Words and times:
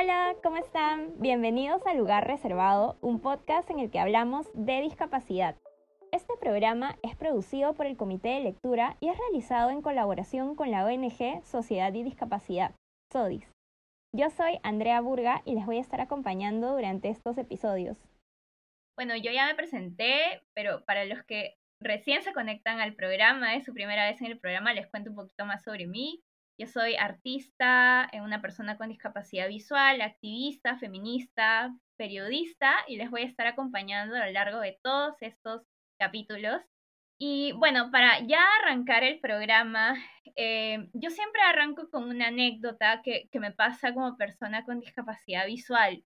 Hola, 0.00 0.36
¿cómo 0.44 0.58
están? 0.58 1.20
Bienvenidos 1.20 1.84
a 1.84 1.92
Lugar 1.92 2.24
Reservado, 2.24 2.96
un 3.00 3.20
podcast 3.20 3.68
en 3.68 3.80
el 3.80 3.90
que 3.90 3.98
hablamos 3.98 4.46
de 4.54 4.80
discapacidad. 4.80 5.56
Este 6.12 6.34
programa 6.40 6.96
es 7.02 7.16
producido 7.16 7.74
por 7.74 7.86
el 7.86 7.96
Comité 7.96 8.28
de 8.28 8.40
Lectura 8.40 8.96
y 9.00 9.08
es 9.08 9.18
realizado 9.18 9.70
en 9.70 9.82
colaboración 9.82 10.54
con 10.54 10.70
la 10.70 10.84
ONG 10.84 11.44
Sociedad 11.44 11.92
y 11.94 12.04
Discapacidad, 12.04 12.76
SODIS. 13.12 13.50
Yo 14.14 14.30
soy 14.30 14.60
Andrea 14.62 15.00
Burga 15.00 15.42
y 15.44 15.56
les 15.56 15.66
voy 15.66 15.78
a 15.78 15.80
estar 15.80 16.00
acompañando 16.00 16.74
durante 16.74 17.08
estos 17.08 17.36
episodios. 17.36 17.98
Bueno, 18.96 19.16
yo 19.16 19.32
ya 19.32 19.46
me 19.46 19.56
presenté, 19.56 20.44
pero 20.54 20.84
para 20.84 21.06
los 21.06 21.24
que 21.24 21.56
recién 21.80 22.22
se 22.22 22.32
conectan 22.32 22.78
al 22.78 22.94
programa, 22.94 23.56
es 23.56 23.64
su 23.64 23.74
primera 23.74 24.08
vez 24.08 24.20
en 24.20 24.28
el 24.28 24.38
programa, 24.38 24.74
les 24.74 24.86
cuento 24.86 25.10
un 25.10 25.16
poquito 25.16 25.44
más 25.44 25.64
sobre 25.64 25.88
mí. 25.88 26.22
Yo 26.58 26.66
soy 26.66 26.96
artista, 26.96 28.08
eh, 28.12 28.20
una 28.20 28.42
persona 28.42 28.76
con 28.76 28.88
discapacidad 28.88 29.46
visual, 29.46 30.00
activista, 30.00 30.76
feminista, 30.76 31.72
periodista 31.96 32.74
y 32.88 32.96
les 32.96 33.10
voy 33.10 33.22
a 33.22 33.26
estar 33.26 33.46
acompañando 33.46 34.16
a 34.16 34.26
lo 34.26 34.32
largo 34.32 34.58
de 34.60 34.76
todos 34.82 35.14
estos 35.22 35.62
capítulos. 36.00 36.60
Y 37.20 37.52
bueno, 37.52 37.90
para 37.92 38.20
ya 38.26 38.44
arrancar 38.60 39.04
el 39.04 39.20
programa, 39.20 39.94
eh, 40.36 40.88
yo 40.94 41.10
siempre 41.10 41.42
arranco 41.42 41.88
con 41.90 42.08
una 42.08 42.28
anécdota 42.28 43.02
que, 43.04 43.28
que 43.30 43.40
me 43.40 43.52
pasa 43.52 43.94
como 43.94 44.16
persona 44.16 44.64
con 44.64 44.80
discapacidad 44.80 45.46
visual. 45.46 46.04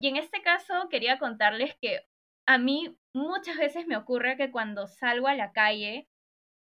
Y 0.00 0.08
en 0.08 0.16
este 0.16 0.42
caso 0.42 0.88
quería 0.90 1.20
contarles 1.20 1.76
que 1.80 2.00
a 2.46 2.58
mí 2.58 2.96
muchas 3.14 3.56
veces 3.58 3.86
me 3.86 3.96
ocurre 3.96 4.36
que 4.36 4.50
cuando 4.50 4.88
salgo 4.88 5.28
a 5.28 5.34
la 5.34 5.52
calle, 5.52 6.08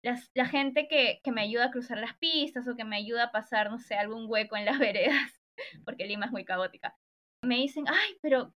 la 0.02 0.46
gente 0.46 0.88
que, 0.88 1.20
que, 1.22 1.32
me 1.32 1.42
ayuda 1.42 1.66
a 1.66 1.70
cruzar 1.70 1.98
las 1.98 2.16
pistas 2.18 2.66
o 2.66 2.76
que 2.76 2.84
me 2.84 2.96
ayuda 2.96 3.24
a 3.24 3.32
pasar, 3.32 3.70
no 3.70 3.78
sé, 3.78 3.94
algún 3.94 4.26
hueco 4.28 4.56
en 4.56 4.64
las 4.64 4.78
veredas, 4.78 5.40
porque 5.84 6.06
Lima 6.06 6.26
es 6.26 6.32
muy 6.32 6.44
caótica, 6.44 6.96
me 7.42 7.56
dicen, 7.56 7.84
ay, 7.88 8.18
pero 8.20 8.54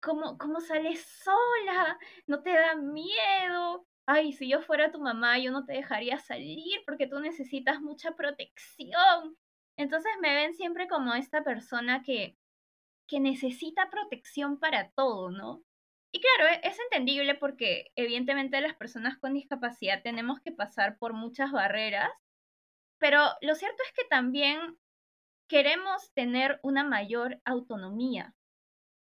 ¿cómo, 0.00 0.38
cómo 0.38 0.60
sales 0.60 1.04
sola? 1.24 1.98
¿No 2.26 2.42
te 2.42 2.50
da 2.50 2.76
miedo? 2.76 3.86
Ay, 4.06 4.32
si 4.32 4.48
yo 4.48 4.60
fuera 4.60 4.92
tu 4.92 5.00
mamá, 5.00 5.38
yo 5.38 5.50
no 5.50 5.64
te 5.64 5.72
dejaría 5.72 6.18
salir 6.18 6.82
porque 6.86 7.06
tú 7.06 7.20
necesitas 7.20 7.80
mucha 7.80 8.12
protección. 8.12 9.36
Entonces 9.76 10.12
me 10.20 10.34
ven 10.34 10.54
siempre 10.54 10.88
como 10.88 11.14
esta 11.14 11.42
persona 11.42 12.02
que, 12.02 12.36
que 13.08 13.20
necesita 13.20 13.90
protección 13.90 14.58
para 14.58 14.90
todo, 14.90 15.30
¿no? 15.30 15.62
Y 16.14 16.20
claro, 16.20 16.52
e, 16.52 16.60
es 16.68 16.78
entendible 16.78 17.34
porque 17.34 17.90
evidentemente 17.96 18.60
las 18.60 18.76
personas 18.76 19.18
con 19.18 19.34
discapacidad 19.34 20.00
tenemos 20.02 20.40
que 20.40 20.52
pasar 20.52 20.96
por 20.96 21.12
muchas 21.12 21.50
barreras, 21.50 22.08
pero 23.00 23.18
lo 23.40 23.56
cierto 23.56 23.82
es 23.84 23.92
que 23.92 24.04
también 24.08 24.78
queremos 25.48 26.12
tener 26.14 26.60
una 26.62 26.84
mayor 26.84 27.40
autonomía. 27.44 28.32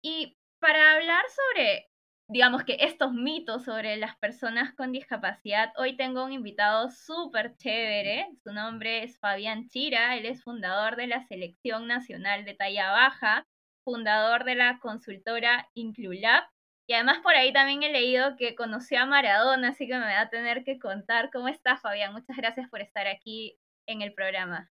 Y 0.02 0.38
para 0.60 0.94
hablar 0.94 1.24
sobre, 1.30 1.92
digamos 2.28 2.64
que 2.64 2.78
estos 2.80 3.14
mitos 3.14 3.66
sobre 3.66 3.96
las 3.98 4.18
personas 4.18 4.74
con 4.74 4.92
discapacidad, 4.92 5.72
hoy 5.78 5.96
tengo 5.96 6.26
un 6.26 6.34
invitado 6.34 6.90
súper 6.90 7.56
chévere. 7.58 8.28
Su 8.44 8.54
nombre 8.54 9.04
es 9.04 9.20
Fabián 9.20 9.68
Chira, 9.68 10.18
él 10.18 10.26
es 10.26 10.44
fundador 10.44 10.96
de 10.96 11.06
la 11.06 11.22
Selección 11.28 11.86
Nacional 11.86 12.44
de 12.44 12.56
Talla 12.56 12.90
Baja, 12.90 13.46
fundador 13.84 14.46
de 14.46 14.56
la 14.56 14.80
consultora 14.80 15.70
Inclulab 15.76 16.44
y 16.86 16.94
además 16.94 17.20
por 17.24 17.34
ahí 17.34 17.54
también 17.54 17.82
he 17.84 17.92
leído 17.92 18.36
que 18.38 18.56
conoció 18.56 19.00
a 19.00 19.06
Maradona, 19.06 19.70
así 19.70 19.88
que 19.88 19.94
me 19.94 20.02
va 20.02 20.22
a 20.22 20.30
tener 20.30 20.64
que 20.64 20.80
contar. 20.80 21.30
¿Cómo 21.32 21.48
estás, 21.48 21.82
Fabián? 21.82 22.12
Muchas 22.12 22.36
gracias 22.36 22.70
por 22.70 22.82
estar 22.82 23.08
aquí 23.08 23.58
en 23.88 24.02
el 24.02 24.14
programa. 24.14 24.70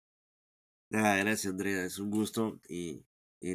Nada, 0.91 1.17
gracias, 1.17 1.53
Andrea. 1.53 1.85
Es 1.85 1.99
un 1.99 2.11
gusto 2.11 2.61
y, 2.69 3.05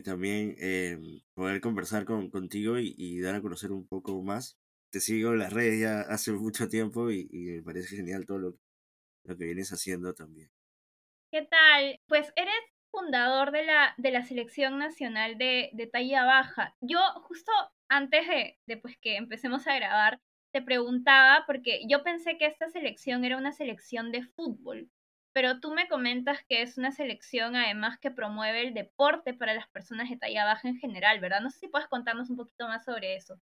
también 0.03 0.55
eh, 0.59 0.97
poder 1.33 1.61
conversar 1.61 2.05
con, 2.05 2.29
contigo 2.29 2.77
y, 2.77 3.19
dar 3.21 3.35
a 3.35 3.41
conocer 3.41 3.71
un 3.71 3.87
poco 3.87 4.21
más. 4.21 4.59
Te 4.91 4.99
sigo 4.99 5.31
en 5.31 5.39
las 5.39 5.51
redes 5.51 5.79
ya 5.79 6.01
hace 6.01 6.31
mucho 6.31 6.67
tiempo 6.67 7.09
y, 7.09 7.27
me 7.31 7.63
parece 7.63 7.95
genial 7.95 8.27
todo 8.27 8.37
lo, 8.37 8.57
lo 9.23 9.37
que 9.37 9.45
vienes 9.45 9.71
haciendo 9.73 10.13
también. 10.13 10.51
¿Qué 11.31 11.41
tal? 11.41 11.99
Pues 12.07 12.31
eres 12.35 12.53
fundador 12.91 13.51
de 13.51 13.65
la, 13.65 13.95
de 13.97 14.11
la 14.11 14.23
selección 14.23 14.77
nacional 14.77 15.39
de, 15.39 15.71
de 15.73 15.87
talla 15.87 16.25
baja. 16.25 16.75
Yo 16.79 16.99
justo 17.23 17.51
antes 17.93 18.25
de, 18.65 18.77
pues, 18.77 18.97
que 18.97 19.17
empecemos 19.17 19.67
a 19.67 19.75
grabar, 19.75 20.19
te 20.51 20.61
preguntaba, 20.61 21.43
porque 21.45 21.81
yo 21.87 22.03
pensé 22.03 22.37
que 22.37 22.47
esta 22.47 22.67
selección 22.69 23.23
era 23.23 23.37
una 23.37 23.51
selección 23.51 24.11
de 24.11 24.23
fútbol, 24.23 24.89
pero 25.31 25.59
tú 25.59 25.73
me 25.73 25.87
comentas 25.87 26.39
que 26.47 26.63
es 26.63 26.77
una 26.77 26.91
selección 26.91 27.55
además 27.55 27.99
que 27.99 28.11
promueve 28.11 28.67
el 28.67 28.73
deporte 28.73 29.33
para 29.33 29.53
las 29.53 29.67
personas 29.67 30.09
de 30.09 30.17
talla 30.17 30.45
baja 30.45 30.67
en 30.67 30.77
general, 30.77 31.19
¿verdad? 31.19 31.41
No 31.41 31.51
sé 31.51 31.59
si 31.59 31.67
puedes 31.67 31.87
contarnos 31.87 32.29
un 32.29 32.37
poquito 32.37 32.67
más 32.67 32.83
sobre 32.83 33.15
eso. 33.15 33.39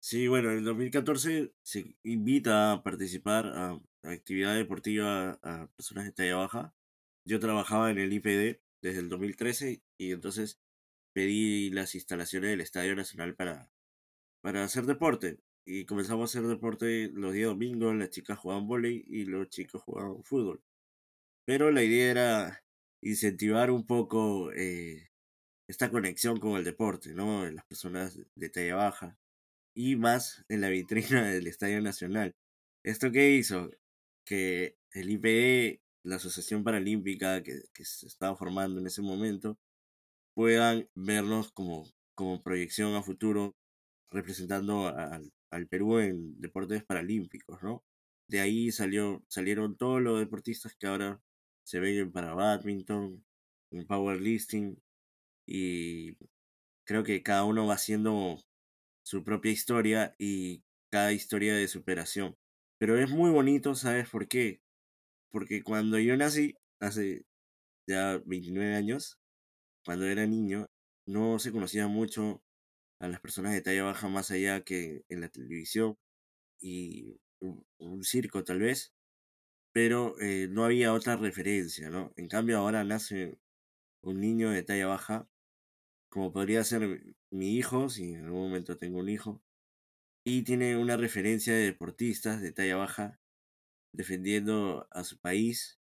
Sí, 0.00 0.28
bueno, 0.28 0.50
en 0.50 0.58
el 0.58 0.64
2014 0.64 1.52
se 1.62 1.96
invita 2.04 2.72
a 2.72 2.82
participar 2.82 3.46
a, 3.46 3.80
actividad 4.02 4.54
deportiva 4.54 5.38
a, 5.42 5.68
personas 5.76 6.04
de 6.04 6.12
talla 6.12 6.36
baja. 6.36 6.74
Yo 7.24 7.38
trabajaba 7.40 7.90
en 7.90 7.98
el 7.98 8.12
IPD 8.12 8.60
desde 8.80 9.00
el 9.00 9.08
2013 9.08 9.82
y 9.98 10.12
entonces 10.12 10.60
pedí 11.18 11.70
las 11.70 11.96
instalaciones 11.96 12.50
del 12.50 12.60
Estadio 12.60 12.94
Nacional 12.94 13.34
para, 13.34 13.72
para 14.40 14.62
hacer 14.62 14.86
deporte. 14.86 15.40
Y 15.66 15.84
comenzamos 15.84 16.22
a 16.22 16.38
hacer 16.38 16.48
deporte 16.48 17.10
los 17.12 17.32
días 17.32 17.48
domingos, 17.48 17.96
las 17.96 18.10
chicas 18.10 18.38
jugaban 18.38 18.68
volei 18.68 19.04
y 19.04 19.24
los 19.24 19.48
chicos 19.48 19.82
jugaban 19.82 20.22
fútbol. 20.22 20.62
Pero 21.44 21.72
la 21.72 21.82
idea 21.82 22.12
era 22.12 22.64
incentivar 23.02 23.72
un 23.72 23.84
poco 23.84 24.52
eh, 24.52 25.08
esta 25.66 25.90
conexión 25.90 26.38
con 26.38 26.56
el 26.56 26.62
deporte, 26.62 27.12
¿no? 27.14 27.44
En 27.44 27.56
las 27.56 27.64
personas 27.64 28.16
de 28.36 28.48
talla 28.48 28.76
baja 28.76 29.18
y 29.74 29.96
más 29.96 30.44
en 30.48 30.60
la 30.60 30.68
vitrina 30.68 31.28
del 31.28 31.48
Estadio 31.48 31.82
Nacional. 31.82 32.36
¿Esto 32.84 33.10
qué 33.10 33.32
hizo? 33.32 33.72
Que 34.24 34.76
el 34.92 35.10
IPE, 35.10 35.82
la 36.04 36.16
Asociación 36.16 36.62
Paralímpica 36.62 37.42
que, 37.42 37.62
que 37.74 37.84
se 37.84 38.06
estaba 38.06 38.36
formando 38.36 38.78
en 38.78 38.86
ese 38.86 39.02
momento, 39.02 39.58
puedan 40.38 40.88
vernos 40.94 41.50
como, 41.50 41.84
como 42.14 42.44
proyección 42.44 42.94
a 42.94 43.02
futuro 43.02 43.56
representando 44.08 44.86
al, 44.86 45.32
al 45.50 45.66
Perú 45.66 45.98
en 45.98 46.40
deportes 46.40 46.84
paralímpicos, 46.84 47.60
¿no? 47.60 47.82
De 48.28 48.38
ahí 48.38 48.70
salió, 48.70 49.24
salieron 49.26 49.76
todos 49.76 50.00
los 50.00 50.20
deportistas 50.20 50.76
que 50.78 50.86
ahora 50.86 51.20
se 51.64 51.80
ven 51.80 52.12
para 52.12 52.34
badminton, 52.34 53.24
en 53.72 53.86
powerlifting, 53.88 54.80
y 55.44 56.16
creo 56.86 57.02
que 57.02 57.24
cada 57.24 57.42
uno 57.42 57.66
va 57.66 57.74
haciendo 57.74 58.38
su 59.04 59.24
propia 59.24 59.50
historia 59.50 60.14
y 60.20 60.62
cada 60.88 61.12
historia 61.12 61.56
de 61.56 61.66
superación. 61.66 62.36
Pero 62.78 62.96
es 62.96 63.10
muy 63.10 63.30
bonito, 63.30 63.74
¿sabes 63.74 64.08
por 64.08 64.28
qué? 64.28 64.60
Porque 65.32 65.64
cuando 65.64 65.98
yo 65.98 66.16
nací, 66.16 66.54
hace 66.78 67.24
ya 67.88 68.22
29 68.24 68.76
años, 68.76 69.18
cuando 69.88 70.04
era 70.04 70.26
niño, 70.26 70.68
no 71.06 71.38
se 71.38 71.50
conocía 71.50 71.88
mucho 71.88 72.42
a 73.00 73.08
las 73.08 73.20
personas 73.20 73.54
de 73.54 73.62
talla 73.62 73.84
baja 73.84 74.06
más 74.08 74.30
allá 74.30 74.62
que 74.62 75.02
en 75.08 75.22
la 75.22 75.30
televisión 75.30 75.96
y 76.60 77.18
un, 77.40 78.04
circo 78.04 78.44
tal 78.44 78.58
vez, 78.58 78.92
pero 79.72 80.14
eh, 80.20 80.46
no 80.50 80.66
había 80.66 80.92
otra 80.92 81.16
referencia, 81.16 81.88
¿no? 81.88 82.12
En 82.16 82.28
cambio 82.28 82.58
ahora 82.58 82.84
nace 82.84 83.38
un 84.02 84.20
niño 84.20 84.50
de 84.50 84.62
talla 84.62 84.88
baja, 84.88 85.26
como 86.10 86.34
podría 86.34 86.62
ser 86.64 87.16
mi 87.30 87.56
hijo, 87.56 87.88
si 87.88 88.12
en 88.12 88.26
algún 88.26 88.42
momento 88.42 88.76
tengo 88.76 88.98
un 88.98 89.08
hijo, 89.08 89.42
y 90.22 90.42
tiene 90.42 90.76
una 90.76 90.98
referencia 90.98 91.54
de 91.54 91.64
deportistas 91.64 92.42
de 92.42 92.52
talla 92.52 92.76
baja 92.76 93.18
defendiendo 93.94 94.86
a 94.90 95.02
su 95.02 95.18
país, 95.18 95.80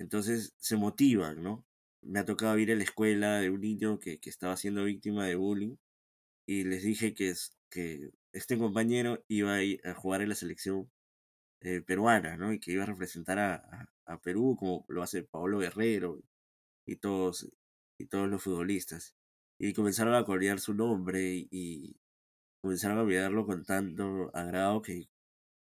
entonces 0.00 0.56
se 0.58 0.76
motivan, 0.76 1.44
¿no? 1.44 1.64
Me 2.06 2.20
ha 2.20 2.24
tocado 2.24 2.58
ir 2.58 2.72
a 2.72 2.76
la 2.76 2.84
escuela 2.84 3.40
de 3.40 3.50
un 3.50 3.60
niño 3.60 3.98
que, 4.00 4.18
que 4.20 4.30
estaba 4.30 4.56
siendo 4.56 4.84
víctima 4.84 5.26
de 5.26 5.36
bullying 5.36 5.76
y 6.46 6.64
les 6.64 6.82
dije 6.82 7.14
que, 7.14 7.34
que 7.70 8.10
este 8.32 8.58
compañero 8.58 9.24
iba 9.28 9.56
a, 9.58 9.94
jugar 9.94 10.22
en 10.22 10.30
la 10.30 10.34
selección 10.34 10.90
eh, 11.60 11.80
peruana, 11.82 12.36
¿no? 12.36 12.52
Y 12.52 12.60
que 12.60 12.72
iba 12.72 12.84
a 12.84 12.86
representar 12.86 13.38
a, 13.38 13.88
a, 14.06 14.20
Perú 14.20 14.56
como 14.58 14.84
lo 14.88 15.02
hace 15.02 15.24
Pablo 15.24 15.58
Guerrero 15.58 16.22
y 16.86 16.96
todos, 16.96 17.50
y 17.98 18.06
todos 18.06 18.28
los 18.28 18.42
futbolistas. 18.42 19.16
Y 19.58 19.72
comenzaron 19.74 20.14
a 20.14 20.24
corear 20.24 20.60
su 20.60 20.74
nombre 20.74 21.48
y, 21.50 21.96
comenzaron 22.62 22.98
a 22.98 23.04
mirarlo 23.04 23.46
con 23.46 23.64
tanto 23.64 24.30
agrado 24.34 24.82
que, 24.82 25.08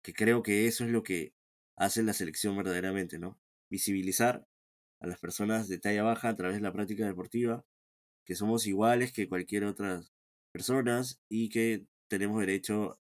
que 0.03 0.13
creo 0.13 0.43
que 0.43 0.67
eso 0.67 0.85
es 0.85 0.91
lo 0.91 1.03
que 1.03 1.33
hace 1.77 2.03
la 2.03 2.13
selección 2.13 2.57
verdaderamente, 2.57 3.19
¿no? 3.19 3.39
Visibilizar 3.69 4.47
a 4.99 5.07
las 5.07 5.19
personas 5.19 5.67
de 5.67 5.79
talla 5.79 6.03
baja 6.03 6.29
a 6.29 6.35
través 6.35 6.57
de 6.57 6.61
la 6.63 6.73
práctica 6.73 7.05
deportiva, 7.05 7.65
que 8.25 8.35
somos 8.35 8.67
iguales 8.67 9.13
que 9.13 9.29
cualquier 9.29 9.65
otra 9.65 10.01
personas 10.53 11.21
y 11.29 11.49
que 11.49 11.85
tenemos 12.09 12.39
derecho 12.39 12.99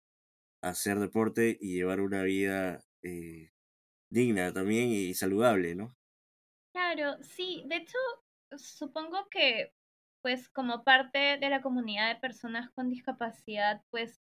a 0.63 0.71
hacer 0.71 0.99
deporte 0.99 1.57
y 1.61 1.75
llevar 1.75 2.01
una 2.01 2.23
vida 2.23 2.85
eh, 3.03 3.51
digna 4.11 4.53
también 4.53 4.89
y 4.91 5.15
saludable, 5.15 5.75
¿no? 5.75 5.97
Claro, 6.73 7.17
sí, 7.23 7.65
de 7.67 7.77
hecho, 7.77 7.99
supongo 8.57 9.29
que 9.31 9.73
pues 10.23 10.49
como 10.49 10.85
parte 10.85 11.39
de 11.39 11.49
la 11.49 11.63
comunidad 11.63 12.09
de 12.13 12.21
personas 12.21 12.71
con 12.73 12.91
discapacidad, 12.91 13.83
pues 13.91 14.21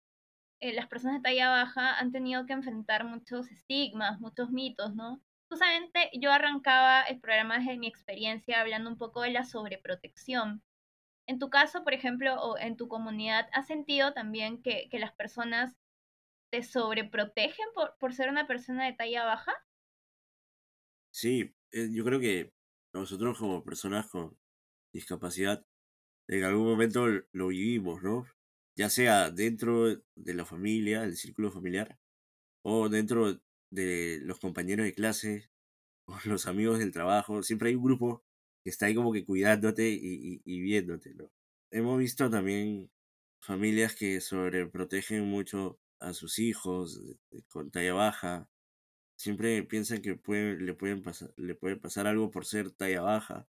eh, 0.61 0.73
las 0.75 0.89
personas 0.89 1.19
de 1.19 1.23
talla 1.31 1.51
baja 1.51 1.99
han 1.99 2.13
tenido 2.13 2.47
que 2.47 2.55
enfrentar 2.55 3.05
muchos 3.05 3.51
estigmas, 3.51 4.21
muchos 4.21 4.51
mitos, 4.51 4.95
¿no? 4.95 5.23
Justamente 5.53 6.09
yo 6.15 6.33
arrancaba 6.33 7.03
el 7.03 7.21
programa 7.21 7.59
desde 7.59 7.77
mi 7.77 7.87
experiencia 7.87 8.59
hablando 8.59 8.89
un 8.89 8.97
poco 8.97 9.21
de 9.21 9.33
la 9.33 9.45
sobreprotección. 9.45 10.63
En 11.27 11.39
tu 11.39 11.51
caso, 11.51 11.85
por 11.85 11.93
ejemplo, 11.93 12.41
o 12.41 12.57
en 12.57 12.79
tu 12.79 12.89
comunidad, 12.89 13.51
¿has 13.53 13.67
sentido 13.67 14.15
también 14.15 14.63
que, 14.63 14.89
que 14.91 14.99
las 14.99 15.13
personas 15.13 15.77
te 16.51 16.63
sobreprotegen 16.63 17.67
por, 17.75 17.99
por 17.99 18.15
ser 18.15 18.31
una 18.31 18.47
persona 18.47 18.87
de 18.87 18.95
talla 18.95 19.27
baja? 19.27 19.53
Sí, 21.11 21.55
eh, 21.73 21.91
yo 21.93 22.03
creo 22.03 22.19
que 22.19 22.55
nosotros 22.95 23.39
como 23.39 23.63
personas 23.63 24.09
con 24.09 24.39
discapacidad 24.91 25.67
en 26.29 26.45
algún 26.45 26.65
momento 26.65 27.07
lo 27.33 27.49
vivimos, 27.49 28.03
¿no? 28.03 28.27
Ya 28.75 28.89
sea 28.89 29.31
dentro 29.31 29.89
de 29.89 30.35
la 30.35 30.47
familia, 30.47 31.05
el 31.05 31.19
círculo 31.19 31.51
familiar, 31.53 31.99
o 32.63 32.89
dentro 32.89 33.39
de 33.73 34.21
los 34.23 34.39
compañeros 34.39 34.85
de 34.87 34.95
clase, 34.95 35.51
los 36.25 36.47
amigos 36.47 36.79
del 36.79 36.93
trabajo. 36.93 37.43
Siempre 37.43 37.71
hay 37.71 37.75
un 37.75 37.85
grupo 37.85 38.25
que 38.63 38.71
está 38.71 38.87
ahí 38.87 38.95
como 38.95 39.13
que 39.13 39.25
cuidándote 39.25 39.91
y, 39.91 40.41
y, 40.45 40.61
viéndote, 40.61 41.15
¿no? 41.15 41.33
Hemos 41.71 41.99
visto 41.99 42.31
también 42.31 42.91
familias 43.41 43.97
que 43.97 44.21
sobreprotegen 44.21 45.25
mucho 45.27 45.81
a 45.99 46.13
sus 46.13 46.39
hijos 46.39 47.01
con 47.49 47.71
talla 47.71 47.95
baja. 47.95 48.49
Siempre 49.17 49.63
piensan 49.65 50.03
que 50.03 50.11
le, 50.11 50.75
pueden 50.75 51.03
pasar, 51.03 51.33
le 51.37 51.55
puede 51.55 51.77
pasar 51.77 52.07
algo 52.07 52.31
por 52.31 52.45
ser 52.47 52.71
talla 52.73 53.03
baja. 53.03 53.49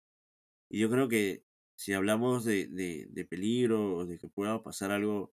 Y 0.70 0.80
yo 0.80 0.90
creo 0.90 1.08
que 1.08 1.44
si 1.76 1.92
hablamos 1.92 2.44
de, 2.44 2.66
de, 2.68 3.06
de 3.10 3.24
peligro 3.26 3.96
o 3.96 4.06
de 4.06 4.18
que 4.18 4.28
pueda 4.28 4.62
pasar 4.62 4.90
algo 4.90 5.32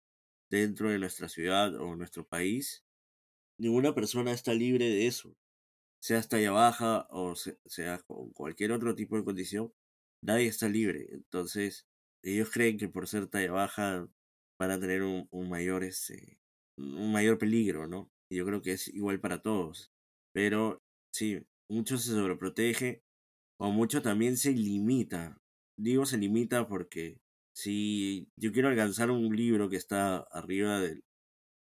dentro 0.49 0.89
de 0.89 0.99
nuestra 0.99 1.29
ciudad 1.29 1.75
o 1.75 1.95
nuestro 1.95 2.27
país, 2.27 2.86
ninguna 3.59 3.93
persona 3.93 4.31
está 4.31 4.53
libre 4.53 4.85
de 4.89 5.07
eso. 5.07 5.35
Sea 6.01 6.21
talla 6.23 6.51
baja 6.51 7.07
o 7.09 7.35
sea 7.35 7.99
con 8.07 8.31
cualquier 8.31 8.71
otro 8.71 8.95
tipo 8.95 9.17
de 9.17 9.23
condición, 9.23 9.73
nadie 10.23 10.47
está 10.47 10.69
libre. 10.69 11.07
Entonces, 11.11 11.85
ellos 12.23 12.49
creen 12.51 12.77
que 12.77 12.89
por 12.89 13.07
ser 13.07 13.27
talla 13.27 13.51
baja 13.51 14.07
van 14.59 14.71
a 14.71 14.79
tener 14.79 15.03
un, 15.03 15.27
un 15.31 15.49
mayor 15.49 15.83
este, 15.83 16.39
un 16.77 17.11
mayor 17.11 17.37
peligro, 17.37 17.87
¿no? 17.87 18.09
Yo 18.31 18.45
creo 18.45 18.61
que 18.61 18.73
es 18.73 18.87
igual 18.89 19.19
para 19.19 19.41
todos. 19.41 19.91
Pero 20.33 20.81
sí, 21.13 21.43
mucho 21.69 21.97
se 21.97 22.11
sobreprotege 22.11 23.01
o 23.59 23.71
mucho 23.71 24.01
también 24.01 24.37
se 24.37 24.51
limita. 24.51 25.37
Digo 25.79 26.05
se 26.05 26.17
limita 26.17 26.67
porque 26.67 27.19
si 27.55 28.29
yo 28.39 28.51
quiero 28.51 28.69
alcanzar 28.69 29.11
un 29.11 29.35
libro 29.35 29.69
que 29.69 29.77
está 29.77 30.17
arriba 30.31 30.79
del, 30.79 31.03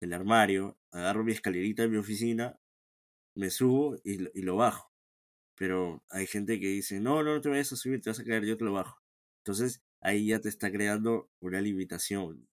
del 0.01 0.13
armario, 0.13 0.77
agarro 0.92 1.24
mi 1.24 1.31
escalerita 1.31 1.83
de 1.83 1.89
mi 1.89 1.98
oficina, 1.98 2.59
me 3.36 3.50
subo 3.50 3.95
y, 4.03 4.27
y 4.38 4.42
lo 4.42 4.57
bajo. 4.57 4.92
Pero 5.56 6.03
hay 6.09 6.27
gente 6.27 6.59
que 6.59 6.68
dice, 6.68 7.00
no, 7.00 7.24
no, 7.24 7.39
te 7.39 7.50
vayas 7.50 7.71
a 7.71 7.75
subir, 7.77 8.01
te 8.01 8.09
vas 8.09 8.19
a 8.19 8.25
caer, 8.25 8.45
yo 8.45 8.57
te 8.57 8.65
lo 8.65 8.74
bajo. 8.74 9.01
Entonces 9.42 9.83
ahí 10.01 10.27
ya 10.27 10.39
te 10.42 10.50
está 10.50 10.71
creando 10.71 11.30
una 11.39 11.62
limitación. 11.62 12.48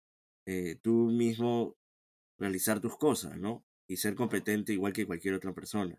Eh, 0.47 0.77
tú 0.83 1.11
mismo 1.11 1.77
realizar 2.39 2.81
tus 2.81 2.97
cosas, 2.97 3.39
¿no? 3.39 3.65
Y 3.89 3.97
ser 3.97 4.15
competente 4.15 4.73
igual 4.73 4.93
que 4.93 5.06
cualquier 5.06 5.35
otra 5.35 5.55
persona. 5.55 5.99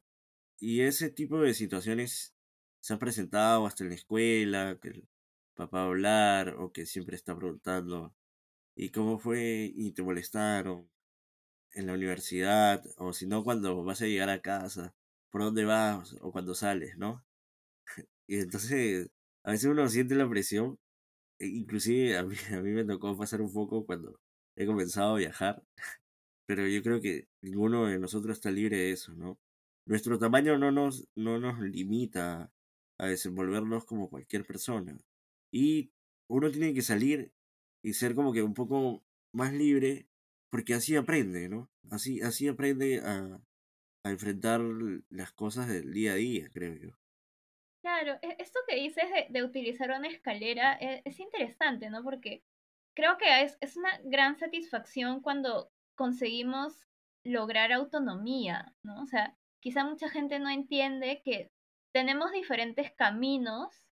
Y 0.59 0.81
ese 0.81 1.09
tipo 1.11 1.39
de 1.41 1.53
situaciones 1.53 2.35
se 2.79 2.93
han 2.93 2.99
presentado 2.99 3.65
hasta 3.65 3.83
en 3.83 3.89
la 3.89 3.95
escuela, 3.95 4.79
que 4.81 4.89
el 4.89 5.07
papá 5.55 5.83
hablar 5.85 6.55
o 6.59 6.71
que 6.71 6.85
siempre 6.85 7.15
está 7.15 7.35
preguntando, 7.35 8.15
¿y 8.75 8.91
cómo 8.91 9.19
fue? 9.19 9.71
Y 9.75 9.91
te 9.93 10.03
molestaron 10.03 10.89
en 11.73 11.87
la 11.87 11.93
universidad, 11.93 12.83
o 12.97 13.13
si 13.13 13.27
no, 13.27 13.43
cuando 13.43 13.83
vas 13.83 14.01
a 14.01 14.07
llegar 14.07 14.29
a 14.29 14.41
casa, 14.41 14.95
por 15.31 15.41
dónde 15.41 15.65
vas 15.65 16.15
o 16.21 16.31
cuando 16.31 16.55
sales, 16.55 16.97
¿no? 16.97 17.23
y 18.27 18.39
entonces, 18.39 19.09
a 19.43 19.51
veces 19.51 19.69
uno 19.69 19.87
siente 19.89 20.15
la 20.15 20.29
presión, 20.29 20.79
e 21.39 21.47
inclusive 21.47 22.17
a 22.17 22.23
mí, 22.23 22.35
a 22.53 22.61
mí 22.61 22.71
me 22.71 22.85
tocó 22.85 23.17
pasar 23.17 23.41
un 23.41 23.53
poco 23.53 23.85
cuando 23.85 24.19
he 24.55 24.65
comenzado 24.65 25.15
a 25.15 25.19
viajar, 25.19 25.63
pero 26.47 26.67
yo 26.67 26.81
creo 26.83 27.01
que 27.01 27.27
ninguno 27.41 27.87
de 27.87 27.99
nosotros 27.99 28.37
está 28.37 28.51
libre 28.51 28.77
de 28.77 28.91
eso, 28.91 29.13
¿no? 29.15 29.39
Nuestro 29.85 30.19
tamaño 30.19 30.57
no 30.57 30.71
nos, 30.71 31.07
no 31.15 31.39
nos 31.39 31.59
limita 31.61 32.51
a 32.99 33.07
desenvolvernos 33.07 33.85
como 33.85 34.09
cualquier 34.09 34.45
persona. 34.45 34.97
Y 35.51 35.91
uno 36.29 36.51
tiene 36.51 36.73
que 36.73 36.81
salir 36.83 37.31
y 37.83 37.93
ser 37.93 38.13
como 38.15 38.33
que 38.33 38.43
un 38.43 38.53
poco 38.53 39.03
más 39.33 39.53
libre, 39.53 40.07
porque 40.49 40.73
así 40.73 40.95
aprende, 40.95 41.49
¿no? 41.49 41.69
Así, 41.91 42.21
así 42.21 42.47
aprende 42.47 43.01
a, 43.03 43.39
a 44.03 44.09
enfrentar 44.09 44.61
las 45.09 45.31
cosas 45.31 45.67
del 45.67 45.93
día 45.93 46.13
a 46.13 46.15
día, 46.15 46.49
creo 46.51 46.75
yo. 46.75 46.89
Claro, 47.81 48.19
e, 48.21 48.35
esto 48.39 48.59
que 48.67 48.75
dices 48.75 49.05
de, 49.09 49.27
de 49.29 49.43
utilizar 49.43 49.89
una 49.91 50.07
escalera 50.07 50.73
es, 50.73 51.01
es, 51.05 51.19
interesante, 51.19 51.89
¿no? 51.89 52.03
Porque 52.03 52.43
creo 52.95 53.17
que 53.17 53.43
es, 53.43 53.57
es 53.61 53.77
una 53.77 53.99
gran 54.03 54.35
satisfacción 54.35 55.21
cuando 55.21 55.71
conseguimos 55.95 56.87
lograr 57.23 57.71
autonomía, 57.71 58.73
¿no? 58.83 59.01
O 59.01 59.05
sea, 59.05 59.37
quizá 59.59 59.83
mucha 59.83 60.09
gente 60.09 60.39
no 60.39 60.49
entiende 60.49 61.21
que 61.23 61.51
tenemos 61.93 62.31
diferentes 62.31 62.91
caminos, 62.91 63.87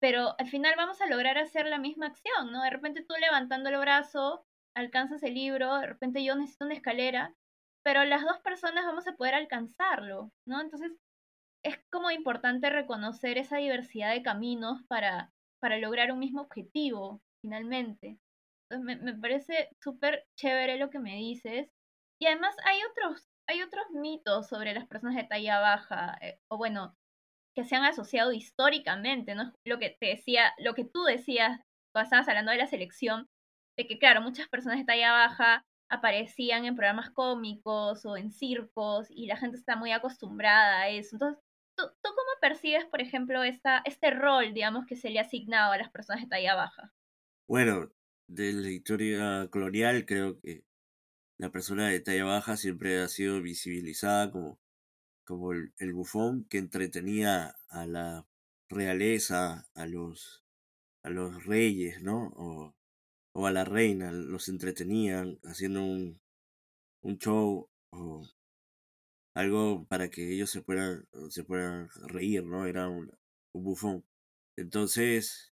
pero 0.00 0.34
al 0.38 0.48
final 0.48 0.74
vamos 0.76 1.00
a 1.00 1.06
lograr 1.06 1.38
hacer 1.38 1.66
la 1.66 1.78
misma 1.78 2.06
acción, 2.06 2.52
¿no? 2.52 2.62
De 2.62 2.70
repente 2.70 3.04
tú 3.04 3.14
levantando 3.20 3.70
el 3.70 3.78
brazo 3.78 4.44
alcanzas 4.76 5.22
el 5.22 5.34
libro, 5.34 5.76
de 5.78 5.86
repente 5.86 6.24
yo 6.24 6.34
necesito 6.36 6.64
una 6.66 6.74
escalera, 6.74 7.34
pero 7.84 8.04
las 8.04 8.22
dos 8.22 8.38
personas 8.40 8.84
vamos 8.84 9.06
a 9.06 9.16
poder 9.16 9.34
alcanzarlo, 9.34 10.30
¿no? 10.46 10.60
Entonces, 10.60 10.92
es 11.64 11.78
como 11.90 12.10
importante 12.10 12.70
reconocer 12.70 13.38
esa 13.38 13.58
diversidad 13.58 14.12
de 14.12 14.22
caminos 14.22 14.82
para, 14.88 15.32
para 15.60 15.78
lograr 15.78 16.12
un 16.12 16.18
mismo 16.18 16.42
objetivo, 16.42 17.20
finalmente 17.42 18.18
me, 18.70 18.96
me 18.96 19.14
parece 19.14 19.70
súper 19.82 20.26
chévere 20.36 20.78
lo 20.78 20.90
que 20.90 20.98
me 20.98 21.16
dices. 21.16 21.68
Y 22.20 22.26
además 22.26 22.56
hay 22.64 22.78
otros, 22.90 23.26
hay 23.48 23.62
otros 23.62 23.84
mitos 23.90 24.48
sobre 24.48 24.72
las 24.74 24.86
personas 24.86 25.16
de 25.16 25.24
talla 25.24 25.60
baja, 25.60 26.16
eh, 26.20 26.38
o 26.50 26.56
bueno, 26.56 26.94
que 27.54 27.64
se 27.64 27.76
han 27.76 27.84
asociado 27.84 28.32
históricamente, 28.32 29.34
¿no? 29.34 29.52
Lo 29.66 29.78
que 29.78 29.96
te 30.00 30.06
decía, 30.06 30.52
lo 30.58 30.74
que 30.74 30.84
tú 30.84 31.04
decías 31.04 31.60
cuando 31.92 32.06
estabas 32.06 32.28
hablando 32.28 32.52
de 32.52 32.58
la 32.58 32.66
selección, 32.66 33.28
de 33.76 33.86
que 33.86 33.98
claro, 33.98 34.20
muchas 34.22 34.48
personas 34.48 34.78
de 34.78 34.84
talla 34.84 35.12
baja 35.12 35.64
aparecían 35.88 36.64
en 36.64 36.76
programas 36.76 37.10
cómicos 37.10 38.04
o 38.04 38.16
en 38.16 38.30
circos 38.30 39.06
y 39.10 39.26
la 39.26 39.36
gente 39.36 39.56
está 39.56 39.76
muy 39.76 39.92
acostumbrada 39.92 40.80
a 40.80 40.88
eso. 40.88 41.16
Entonces, 41.16 41.42
¿tú, 41.76 41.84
cómo 42.02 42.30
percibes, 42.40 42.84
por 42.86 43.00
ejemplo, 43.00 43.42
esta, 43.42 43.82
este 43.84 44.10
rol, 44.10 44.54
digamos, 44.54 44.86
que 44.86 44.96
se 44.96 45.10
le 45.10 45.18
ha 45.18 45.22
asignado 45.22 45.72
a 45.72 45.78
las 45.78 45.90
personas 45.90 46.22
de 46.22 46.28
talla 46.28 46.54
baja? 46.54 46.92
Bueno, 47.48 47.90
de 48.26 48.52
la 48.52 48.70
historia 48.70 49.48
colonial, 49.50 50.06
creo 50.06 50.40
que 50.40 50.64
la 51.38 51.50
persona 51.50 51.88
de 51.88 52.00
talla 52.00 52.24
baja 52.24 52.56
siempre 52.56 53.00
ha 53.00 53.08
sido 53.08 53.42
visibilizada 53.42 54.30
como, 54.30 54.58
como 55.24 55.52
el, 55.52 55.72
el 55.78 55.92
bufón 55.92 56.44
que 56.44 56.58
entretenía 56.58 57.56
a 57.68 57.86
la 57.86 58.26
realeza, 58.68 59.68
a 59.74 59.86
los, 59.86 60.44
a 61.02 61.10
los 61.10 61.44
reyes, 61.44 62.02
¿no? 62.02 62.32
O, 62.36 62.74
o 63.34 63.46
a 63.46 63.52
la 63.52 63.64
reina, 63.64 64.12
los 64.12 64.48
entretenían 64.48 65.38
haciendo 65.44 65.82
un, 65.82 66.20
un 67.02 67.18
show 67.18 67.68
o 67.90 68.22
algo 69.34 69.86
para 69.86 70.08
que 70.10 70.32
ellos 70.32 70.50
se 70.50 70.62
puedan, 70.62 71.06
se 71.30 71.44
puedan 71.44 71.88
reír, 72.06 72.44
¿no? 72.44 72.66
Era 72.66 72.88
un, 72.88 73.10
un 73.52 73.64
bufón. 73.64 74.04
Entonces, 74.56 75.52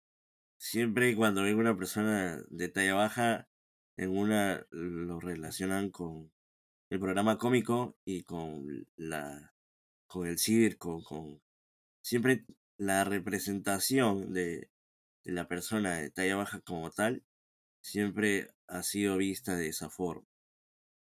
siempre 0.59 1.15
cuando 1.17 1.43
ven 1.43 1.59
una 1.59 1.77
persona 1.77 2.43
de 2.51 2.69
talla 2.69 2.95
baja, 2.95 3.49
en 3.97 4.17
una 4.17 4.67
lo 4.71 5.21
relacionan 5.21 5.91
con 5.91 6.33
el 6.91 7.01
programa 7.01 7.39
cómico 7.39 7.97
y 8.05 8.23
con 8.25 8.87
la 8.97 9.55
con 10.09 10.27
el 10.27 10.39
circo, 10.39 11.03
con 11.05 11.41
siempre 12.03 12.45
la 12.79 13.05
representación 13.05 14.33
de, 14.33 14.71
de 15.25 15.33
la 15.33 15.49
persona 15.49 15.99
de 15.99 16.11
talla 16.11 16.37
baja 16.37 16.61
como 16.61 16.91
tal 16.91 17.23
siempre 17.83 18.51
ha 18.67 18.83
sido 18.83 19.17
vista 19.17 19.57
de 19.57 19.69
esa 19.69 19.91
forma. 19.91 20.27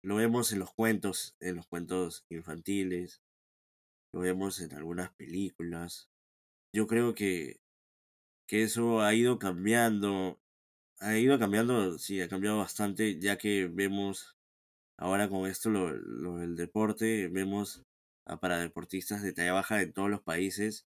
Lo 0.03 0.15
vemos 0.15 0.51
en 0.51 0.59
los 0.59 0.73
cuentos, 0.73 1.35
en 1.39 1.55
los 1.57 1.67
cuentos 1.67 2.25
infantiles, 2.29 3.21
lo 4.13 4.21
vemos 4.21 4.59
en 4.61 4.73
algunas 4.73 5.13
películas. 5.13 6.09
Yo 6.73 6.87
creo 6.87 7.13
que 7.13 7.61
que 8.51 8.63
eso 8.63 9.01
ha 9.01 9.13
ido 9.13 9.39
cambiando, 9.39 10.41
ha 10.99 11.17
ido 11.17 11.39
cambiando, 11.39 11.97
sí, 11.97 12.19
ha 12.19 12.27
cambiado 12.27 12.57
bastante, 12.57 13.17
ya 13.17 13.37
que 13.37 13.67
vemos 13.67 14.35
ahora 14.97 15.29
con 15.29 15.47
esto 15.49 15.69
lo, 15.69 15.93
lo 15.93 16.37
del 16.37 16.57
deporte, 16.57 17.29
vemos 17.29 17.85
a 18.25 18.41
para 18.41 18.59
deportistas 18.59 19.23
de 19.23 19.31
talla 19.31 19.53
baja 19.53 19.81
en 19.81 19.93
todos 19.93 20.09
los 20.09 20.21
países 20.21 20.85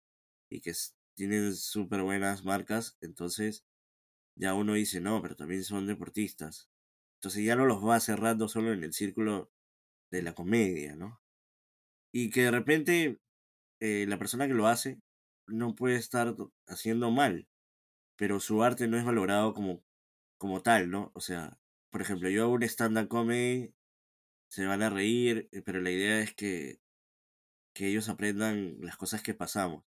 y 0.50 0.62
que 0.62 0.72
tienen 1.14 1.54
súper 1.54 2.00
buenas 2.00 2.44
marcas, 2.44 2.96
entonces 3.02 3.62
ya 4.40 4.54
uno 4.54 4.72
dice, 4.74 5.00
no, 5.00 5.20
pero 5.20 5.36
también 5.36 5.64
son 5.64 5.86
deportistas. 5.86 6.70
Entonces 7.18 7.44
ya 7.44 7.56
no 7.56 7.66
los 7.66 7.84
va 7.84 8.00
cerrando 8.00 8.48
solo 8.48 8.72
en 8.72 8.82
el 8.84 8.94
círculo 8.94 9.52
de 10.10 10.22
la 10.22 10.34
comedia, 10.34 10.96
¿no? 10.96 11.20
Y 12.12 12.30
que 12.30 12.44
de 12.44 12.50
repente 12.50 13.20
eh, 13.80 14.06
la 14.08 14.18
persona 14.18 14.48
que 14.48 14.54
lo 14.54 14.66
hace 14.66 15.00
no 15.46 15.74
puede 15.74 15.96
estar 15.96 16.34
haciendo 16.66 17.10
mal, 17.10 17.48
pero 18.16 18.40
su 18.40 18.62
arte 18.62 18.88
no 18.88 18.98
es 18.98 19.04
valorado 19.04 19.54
como, 19.54 19.84
como 20.38 20.62
tal, 20.62 20.90
¿no? 20.90 21.12
O 21.14 21.20
sea, 21.20 21.58
por 21.90 22.02
ejemplo, 22.02 22.30
yo 22.30 22.44
hago 22.44 22.54
un 22.54 22.62
stand-up 22.64 23.08
comedy, 23.08 23.74
se 24.48 24.66
van 24.66 24.82
a 24.82 24.90
reír, 24.90 25.48
eh, 25.52 25.62
pero 25.62 25.80
la 25.82 25.90
idea 25.90 26.20
es 26.20 26.34
que, 26.34 26.80
que 27.74 27.88
ellos 27.88 28.08
aprendan 28.08 28.78
las 28.80 28.96
cosas 28.96 29.22
que 29.22 29.34
pasamos. 29.34 29.84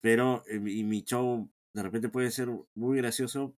Pero 0.00 0.44
eh, 0.46 0.60
y 0.66 0.84
mi 0.84 1.02
show 1.02 1.50
de 1.76 1.82
repente 1.82 2.08
puede 2.08 2.30
ser 2.30 2.48
muy 2.74 2.96
gracioso, 2.96 3.54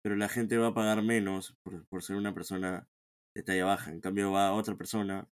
pero 0.00 0.14
la 0.14 0.28
gente 0.28 0.56
va 0.56 0.68
a 0.68 0.74
pagar 0.74 1.02
menos 1.02 1.56
por, 1.64 1.84
por 1.86 2.04
ser 2.04 2.14
una 2.14 2.32
persona 2.32 2.88
de 3.34 3.42
talla 3.42 3.64
baja. 3.64 3.90
En 3.90 4.00
cambio 4.00 4.30
va 4.30 4.52
otra 4.52 4.76
persona 4.76 5.28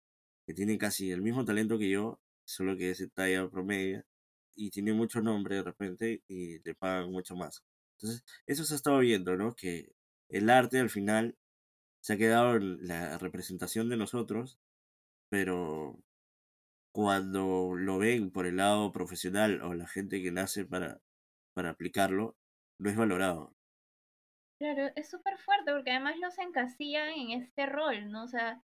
que 0.48 0.56
tiene 0.56 0.80
casi 0.80 1.12
el 1.12 1.22
mismo 1.22 1.46
talento 1.46 1.78
que 1.78 1.92
yo, 1.92 2.20
solo 2.44 2.76
que 2.76 2.90
es 2.90 2.98
de 2.98 3.08
talla 3.10 3.48
promedia, 3.52 4.04
y 4.56 4.72
tiene 4.72 4.94
mucho 4.94 5.22
nombre 5.22 5.58
de 5.58 5.64
repente 5.64 6.24
y 6.28 6.58
le 6.64 6.74
pagan 6.74 7.12
mucho 7.12 7.36
más. 7.36 7.64
Entonces, 7.98 8.24
eso 8.48 8.64
se 8.64 8.74
ha 8.74 8.78
estado 8.78 8.98
viendo, 9.00 9.38
¿no? 9.38 9.56
Que 9.56 9.94
el 10.30 10.50
arte 10.50 10.80
al 10.80 10.90
final 10.90 11.38
se 12.02 12.14
ha 12.14 12.18
quedado 12.18 12.56
en 12.56 12.88
la 12.88 13.20
representación 13.20 13.90
de 13.90 13.98
nosotros, 13.98 14.58
pero 15.30 16.00
cuando 16.92 17.76
lo 17.76 18.00
ven 18.00 18.32
por 18.32 18.48
el 18.48 18.58
lado 18.58 18.92
profesional 18.92 19.62
o 19.62 19.76
la 19.76 19.88
gente 19.88 20.24
que 20.24 20.32
nace 20.32 20.66
para, 20.66 21.00
para 21.54 21.72
aplicarlo, 21.72 22.36
no 22.80 22.90
es 22.90 22.98
valorado. 22.98 23.54
Claro, 24.60 24.92
es 24.96 25.10
súper 25.10 25.38
fuerte 25.38 25.72
porque 25.72 25.92
además 25.92 26.18
los 26.20 26.38
encasillan 26.40 27.10
en 27.10 27.32
este 27.42 27.66
rol, 27.66 28.10
¿no? 28.12 28.24
O 28.24 28.28
sea, 28.28 28.62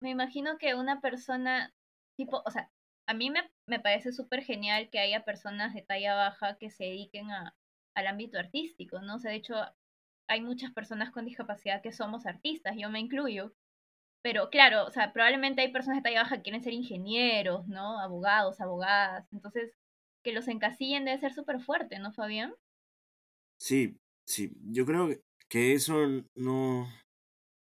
me 0.00 0.10
imagino 0.10 0.58
que 0.58 0.74
una 0.74 1.00
persona, 1.00 1.74
tipo, 2.16 2.42
o 2.44 2.50
sea, 2.50 2.70
a 3.08 3.14
mí 3.14 3.30
me, 3.30 3.50
me 3.66 3.80
parece 3.80 4.12
súper 4.12 4.42
genial 4.42 4.90
que 4.90 4.98
haya 5.00 5.24
personas 5.24 5.74
de 5.74 5.82
talla 5.82 6.14
baja 6.14 6.56
que 6.58 6.70
se 6.70 6.84
dediquen 6.84 7.30
a, 7.30 7.54
al 7.96 8.06
ámbito 8.06 8.38
artístico, 8.38 9.00
¿no? 9.00 9.16
O 9.16 9.18
sea, 9.18 9.30
de 9.30 9.38
hecho, 9.38 9.56
hay 10.28 10.40
muchas 10.40 10.72
personas 10.72 11.10
con 11.10 11.24
discapacidad 11.24 11.82
que 11.82 11.92
somos 11.92 12.26
artistas, 12.26 12.76
yo 12.78 12.90
me 12.90 13.00
incluyo. 13.00 13.54
Pero 14.22 14.50
claro, 14.50 14.86
o 14.86 14.90
sea, 14.90 15.12
probablemente 15.12 15.62
hay 15.62 15.72
personas 15.72 15.98
de 15.98 16.02
talla 16.02 16.22
baja 16.22 16.36
que 16.36 16.42
quieren 16.44 16.62
ser 16.62 16.72
ingenieros, 16.72 17.66
¿no? 17.68 18.00
Abogados, 18.00 18.60
abogadas. 18.60 19.26
Entonces, 19.32 19.74
que 20.24 20.32
los 20.32 20.48
encasillen 20.48 21.04
debe 21.04 21.20
ser 21.20 21.32
súper 21.32 21.60
fuerte, 21.60 22.00
¿no, 22.00 22.12
Fabián? 22.12 22.54
Sí, 23.60 23.96
sí. 24.26 24.50
Yo 24.72 24.84
creo 24.86 25.10
que 25.48 25.74
eso 25.74 25.94
no. 26.34 26.88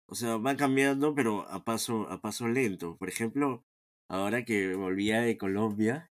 O 0.09 0.15
sea, 0.15 0.37
va 0.37 0.57
cambiando, 0.57 1.15
pero 1.15 1.47
a 1.49 1.63
paso, 1.63 2.09
a 2.09 2.19
paso 2.19 2.47
lento. 2.47 2.97
Por 2.97 3.09
ejemplo, 3.09 3.63
ahora 4.09 4.43
que 4.43 4.73
volvía 4.73 5.21
de 5.21 5.37
Colombia, 5.37 6.11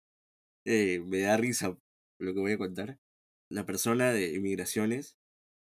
eh, 0.66 1.00
me 1.00 1.22
da 1.22 1.38
risa 1.38 1.78
lo 2.20 2.34
que 2.34 2.40
voy 2.40 2.54
a 2.54 2.58
contar. 2.58 3.00
La 3.50 3.66
persona 3.66 4.12
de 4.12 4.34
inmigraciones 4.34 5.18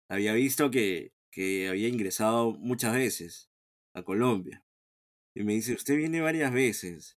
había 0.08 0.32
visto 0.34 0.70
que, 0.70 1.12
que 1.32 1.68
había 1.68 1.88
ingresado 1.88 2.52
muchas 2.52 2.94
veces 2.94 3.50
a 3.94 4.02
Colombia. 4.02 4.64
Y 5.34 5.44
me 5.44 5.54
dice, 5.54 5.75
usted 5.75 5.96
viene 5.96 6.20
varias 6.20 6.52
veces. 6.52 7.16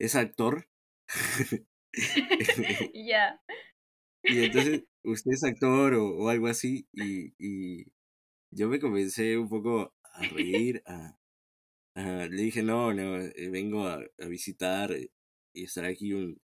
¿Es 0.00 0.16
actor? 0.16 0.68
Ya. 2.94 3.40
Y 4.26 4.40
entonces, 4.44 4.84
usted 5.04 5.32
es 5.32 5.44
actor 5.44 5.94
o, 5.94 6.08
o 6.18 6.28
algo 6.28 6.46
así. 6.48 6.86
Y, 6.92 7.34
y 7.38 7.86
yo 8.52 8.68
me 8.68 8.80
comencé 8.80 9.38
un 9.38 9.48
poco 9.48 9.94
a 10.04 10.26
reír. 10.28 10.82
A, 10.86 11.16
a- 11.96 12.26
le 12.28 12.42
dije, 12.42 12.62
no, 12.62 12.92
no, 12.94 13.18
eh, 13.20 13.50
vengo 13.50 13.86
a, 13.88 14.00
a 14.20 14.26
visitar 14.28 14.92
eh, 14.92 15.10
y 15.54 15.64
estar 15.64 15.84
aquí 15.84 16.12
un, 16.14 16.40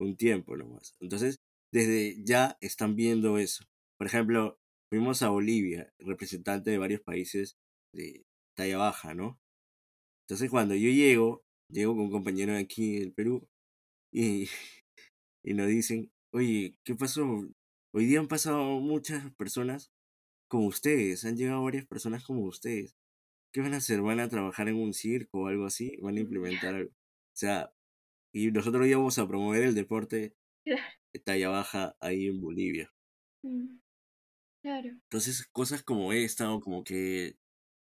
un 0.00 0.16
tiempo 0.16 0.56
nomás. 0.56 0.96
Entonces, 1.00 1.40
desde 1.72 2.22
ya 2.24 2.58
están 2.60 2.96
viendo 2.96 3.38
eso. 3.38 3.64
Por 3.98 4.06
ejemplo, 4.08 4.58
fuimos 4.90 5.22
a 5.22 5.30
Bolivia, 5.30 5.92
representante 6.00 6.70
de 6.70 6.78
varios 6.78 7.00
países 7.02 7.56
de 7.94 8.24
talla 8.56 8.78
baja, 8.78 9.14
¿no? 9.14 9.40
Entonces, 10.26 10.50
cuando 10.50 10.74
yo 10.74 10.90
llego, 10.90 11.44
llego 11.68 11.94
con 11.94 12.04
un 12.06 12.10
compañero 12.10 12.52
de 12.54 12.60
aquí 12.60 12.98
del 12.98 13.12
Perú 13.12 13.46
y, 14.12 14.48
y 15.44 15.54
nos 15.54 15.68
dicen, 15.68 16.12
oye, 16.32 16.76
¿qué 16.84 16.94
pasó? 16.94 17.24
Hoy 17.94 18.06
día 18.06 18.20
han 18.20 18.28
pasado 18.28 18.80
muchas 18.80 19.34
personas 19.36 19.92
como 20.48 20.66
ustedes, 20.66 21.24
han 21.24 21.36
llegado 21.36 21.62
varias 21.64 21.86
personas 21.86 22.24
como 22.24 22.42
ustedes. 22.44 22.96
¿Qué 23.52 23.60
van 23.60 23.74
a 23.74 23.78
hacer? 23.78 24.02
¿Van 24.02 24.20
a 24.20 24.28
trabajar 24.28 24.68
en 24.68 24.76
un 24.76 24.94
circo 24.94 25.42
o 25.42 25.46
algo 25.48 25.66
así? 25.66 25.96
¿Van 26.02 26.16
a 26.16 26.20
implementar 26.20 26.74
algo? 26.74 26.90
O 26.90 27.36
sea, 27.36 27.72
y 28.34 28.50
nosotros 28.52 28.86
íbamos 28.86 29.18
a 29.18 29.28
promover 29.28 29.64
el 29.64 29.74
deporte 29.74 30.34
Claro. 30.64 30.82
de 31.14 31.20
talla 31.20 31.48
baja 31.50 31.96
ahí 32.00 32.26
en 32.28 32.40
Bolivia. 32.40 32.90
Mm, 33.44 33.78
Claro. 34.62 34.90
Entonces, 34.90 35.46
cosas 35.52 35.82
como 35.82 36.12
esta 36.12 36.52
o 36.52 36.60
como 36.60 36.84
que 36.84 37.36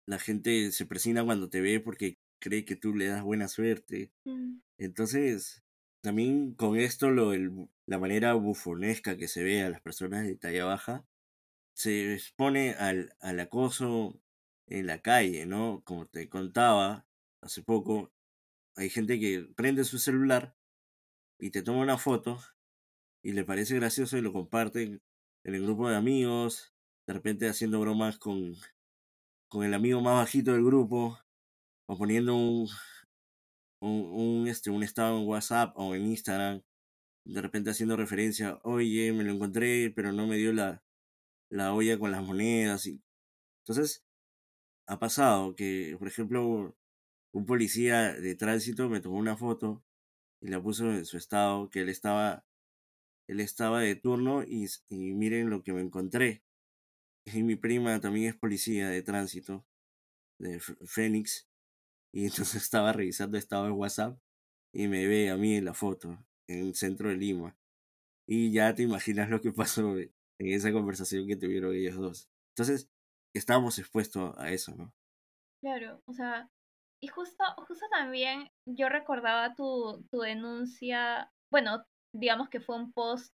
la 0.08 0.18
gente 0.18 0.72
se 0.72 0.86
presina 0.86 1.24
cuando 1.24 1.50
te 1.50 1.60
ve 1.60 1.80
porque 1.80 2.18
cree 2.40 2.64
que 2.64 2.76
tú 2.76 2.94
le 2.94 3.06
das 3.06 3.22
buena 3.24 3.48
suerte. 3.48 4.12
Mm, 4.26 4.60
Entonces, 4.78 5.63
también 6.04 6.54
con 6.54 6.78
esto, 6.78 7.11
lo, 7.11 7.32
el 7.32 7.50
la 7.87 7.99
manera 7.99 8.34
bufonesca 8.34 9.16
que 9.16 9.26
se 9.26 9.42
ve 9.42 9.62
a 9.62 9.70
las 9.70 9.80
personas 9.80 10.26
de 10.26 10.37
talla 10.37 10.66
baja, 10.66 11.06
se 11.75 12.14
expone 12.14 12.75
al, 12.75 13.16
al 13.20 13.40
acoso 13.40 14.20
en 14.66 14.87
la 14.87 15.00
calle, 15.00 15.46
¿no? 15.46 15.82
Como 15.84 16.06
te 16.06 16.28
contaba 16.28 17.06
hace 17.42 17.62
poco, 17.62 18.12
hay 18.76 18.90
gente 18.90 19.18
que 19.18 19.49
prende 19.56 19.84
su 19.84 19.99
celular 19.99 20.54
y 21.38 21.50
te 21.50 21.62
toma 21.62 21.82
una 21.82 21.99
foto 21.99 22.38
y 23.23 23.32
le 23.32 23.44
parece 23.44 23.76
gracioso 23.76 24.18
y 24.18 24.23
lo 24.23 24.32
comparten 24.32 25.02
en 25.44 25.54
el 25.54 25.62
grupo 25.62 25.88
de 25.88 25.96
amigos, 25.96 26.75
de 27.06 27.14
repente 27.14 27.49
haciendo 27.49 27.80
bromas 27.80 28.18
con, 28.18 28.54
con 29.49 29.64
el 29.64 29.73
amigo 29.73 30.02
más 30.02 30.16
bajito 30.16 30.52
del 30.52 30.64
grupo, 30.64 31.18
o 31.87 31.99
poniendo 31.99 32.34
un, 32.34 32.68
un, 33.91 34.49
este, 34.49 34.71
un 34.71 34.83
estado 34.83 35.19
en 35.19 35.26
WhatsApp 35.26 35.73
o 35.76 35.95
en 35.95 36.07
Instagram, 36.07 36.62
de 37.25 37.43
repente 37.43 37.71
haciendo 37.71 37.97
referencia, 37.97 38.59
oye, 38.64 39.12
me 39.12 39.25
lo 39.25 39.33
encontré, 39.33 39.91
pero 39.95 40.12
no 40.12 40.26
me 40.26 40.37
dio 40.37 40.53
la, 40.53 40.83
la 41.50 41.73
olla 41.75 41.99
con 41.99 42.11
las 42.11 42.23
monedas. 42.23 42.87
Y... 42.87 43.03
Entonces, 43.62 44.05
ha 44.87 44.99
pasado 44.99 45.55
que, 45.57 45.97
por 45.99 46.09
ejemplo, 46.09 46.76
un 47.33 47.47
policía 47.47 48.12
de 48.12 48.35
tránsito 48.35 48.88
me 48.88 49.00
tomó 49.00 49.17
una 49.19 49.37
foto 49.37 49.85
y 50.41 50.49
la 50.49 50.62
puso 50.62 50.91
en 50.91 51.07
su 51.07 51.17
estado, 51.17 51.71
que 51.71 51.81
él 51.81 51.88
estaba, 51.88 52.45
él 53.29 53.41
estaba 53.41 53.81
de 53.81 53.97
turno 53.97 54.45
y, 54.45 54.67
y 54.88 55.14
miren 55.14 55.50
lo 55.50 55.62
que 55.62 55.73
me 55.73 55.81
encontré. 55.81 56.45
Y 57.25 57.43
mi 57.43 57.57
prima 57.57 57.99
también 58.00 58.29
es 58.29 58.37
policía 58.37 58.91
de 58.91 59.03
tránsito, 59.03 59.67
de 60.38 60.61
Fénix, 60.61 61.49
y 62.14 62.26
entonces 62.26 62.54
estaba 62.62 62.92
revisando 62.92 63.37
estado 63.37 63.66
en 63.66 63.73
WhatsApp 63.73 64.16
y 64.73 64.87
me 64.87 65.06
ve 65.06 65.30
a 65.30 65.37
mí 65.37 65.56
en 65.56 65.64
la 65.64 65.75
foto, 65.75 66.25
en 66.49 66.68
el 66.68 66.75
centro 66.75 67.09
de 67.09 67.16
Lima. 67.16 67.56
Y 68.26 68.52
ya 68.52 68.75
te 68.75 68.83
imaginas 68.83 69.28
lo 69.28 69.40
que 69.40 69.52
pasó 69.52 69.97
en 69.99 70.12
esa 70.38 70.73
conversación 70.73 71.26
que 71.26 71.37
tuvieron 71.37 71.75
ellos 71.75 71.97
dos. 71.97 72.28
Entonces, 72.52 72.88
estábamos 73.35 73.78
expuestos 73.78 74.37
a 74.38 74.50
eso, 74.50 74.75
¿no? 74.75 74.92
Claro, 75.61 76.02
o 76.06 76.12
sea, 76.12 76.49
y 77.02 77.09
justo, 77.09 77.44
justo 77.66 77.87
también 77.90 78.50
yo 78.66 78.88
recordaba 78.88 79.54
tu, 79.54 80.06
tu 80.11 80.21
denuncia, 80.21 81.33
bueno, 81.50 81.85
digamos 82.14 82.49
que 82.49 82.61
fue 82.61 82.76
un 82.76 82.92
post 82.92 83.35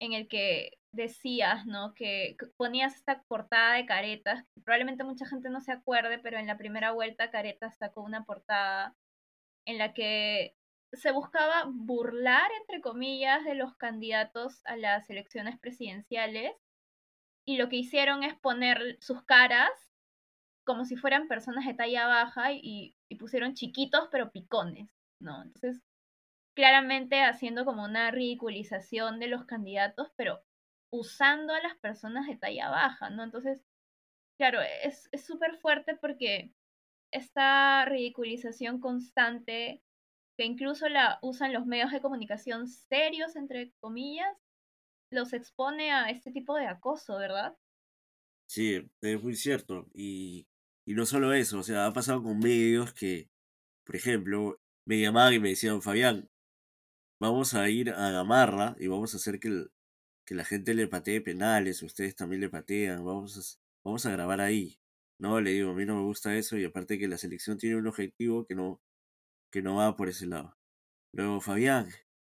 en 0.00 0.12
el 0.12 0.28
que 0.28 0.72
decías, 0.92 1.66
¿no? 1.66 1.94
Que 1.94 2.36
ponías 2.56 2.94
esta 2.94 3.22
portada 3.22 3.74
de 3.74 3.86
Caretas, 3.86 4.44
probablemente 4.64 5.04
mucha 5.04 5.26
gente 5.26 5.50
no 5.50 5.60
se 5.60 5.72
acuerde, 5.72 6.18
pero 6.18 6.38
en 6.38 6.46
la 6.46 6.58
primera 6.58 6.92
vuelta 6.92 7.30
Caretas 7.30 7.76
sacó 7.78 8.02
una 8.02 8.24
portada 8.24 8.94
en 9.66 9.78
la 9.78 9.94
que 9.94 10.54
se 10.92 11.10
buscaba 11.12 11.64
burlar, 11.66 12.50
entre 12.60 12.82
comillas, 12.82 13.44
de 13.44 13.54
los 13.54 13.74
candidatos 13.76 14.60
a 14.66 14.76
las 14.76 15.08
elecciones 15.08 15.58
presidenciales 15.58 16.52
y 17.46 17.56
lo 17.56 17.68
que 17.68 17.76
hicieron 17.76 18.22
es 18.22 18.34
poner 18.38 18.98
sus 19.00 19.22
caras 19.24 19.70
como 20.64 20.84
si 20.84 20.96
fueran 20.96 21.26
personas 21.26 21.66
de 21.66 21.74
talla 21.74 22.06
baja 22.06 22.52
y, 22.52 22.94
y 23.08 23.16
pusieron 23.16 23.54
chiquitos 23.54 24.08
pero 24.12 24.30
picones, 24.30 24.90
¿no? 25.18 25.42
Entonces, 25.42 25.82
claramente 26.54 27.22
haciendo 27.22 27.64
como 27.64 27.84
una 27.84 28.10
ridiculización 28.10 29.18
de 29.18 29.28
los 29.28 29.44
candidatos, 29.44 30.12
pero 30.16 30.42
usando 30.92 31.54
a 31.54 31.60
las 31.62 31.76
personas 31.78 32.26
de 32.28 32.36
talla 32.36 32.70
baja, 32.70 33.10
¿no? 33.10 33.24
Entonces, 33.24 33.60
claro, 34.38 34.60
es 34.60 35.08
es 35.12 35.24
súper 35.24 35.58
fuerte 35.58 35.96
porque 35.96 36.52
esta 37.12 37.84
ridiculización 37.86 38.80
constante 38.80 39.82
que 40.36 40.44
incluso 40.44 40.88
la 40.88 41.18
usan 41.22 41.52
los 41.52 41.66
medios 41.66 41.92
de 41.92 42.00
comunicación 42.00 42.66
serios, 42.68 43.36
entre 43.36 43.72
comillas, 43.80 44.36
los 45.10 45.32
expone 45.32 45.92
a 45.92 46.10
este 46.10 46.32
tipo 46.32 46.56
de 46.56 46.66
acoso, 46.66 47.18
¿verdad? 47.18 47.56
Sí, 48.46 48.90
es 49.00 49.22
muy 49.22 49.34
cierto. 49.34 49.86
Y, 49.94 50.46
y 50.86 50.94
no 50.94 51.06
solo 51.06 51.32
eso, 51.32 51.58
o 51.58 51.62
sea, 51.62 51.86
ha 51.86 51.92
pasado 51.92 52.22
con 52.22 52.38
medios 52.38 52.92
que, 52.94 53.28
por 53.84 53.96
ejemplo, 53.96 54.60
me 54.86 55.00
llamaban 55.00 55.34
y 55.34 55.38
me 55.38 55.50
decían, 55.50 55.82
Fabián, 55.82 56.28
vamos 57.20 57.54
a 57.54 57.68
ir 57.70 57.90
a 57.90 58.10
Gamarra 58.10 58.76
y 58.78 58.88
vamos 58.88 59.14
a 59.14 59.18
hacer 59.18 59.38
que, 59.38 59.66
que 60.32 60.36
la 60.36 60.46
gente 60.46 60.72
le 60.72 60.88
patee 60.88 61.20
penales, 61.20 61.82
ustedes 61.82 62.16
también 62.16 62.40
le 62.40 62.48
patean, 62.48 63.04
vamos 63.04 63.36
a, 63.36 63.42
vamos 63.84 64.06
a 64.06 64.12
grabar 64.12 64.40
ahí. 64.40 64.78
No, 65.18 65.42
le 65.42 65.50
digo, 65.50 65.72
a 65.72 65.74
mí 65.74 65.84
no 65.84 65.96
me 65.96 66.04
gusta 66.04 66.34
eso 66.34 66.56
y 66.56 66.64
aparte 66.64 66.98
que 66.98 67.06
la 67.06 67.18
selección 67.18 67.58
tiene 67.58 67.76
un 67.76 67.86
objetivo 67.86 68.46
que 68.46 68.54
no, 68.54 68.80
que 69.50 69.60
no 69.60 69.76
va 69.76 69.94
por 69.94 70.08
ese 70.08 70.26
lado. 70.26 70.56
Luego, 71.12 71.42
Fabián, 71.42 71.90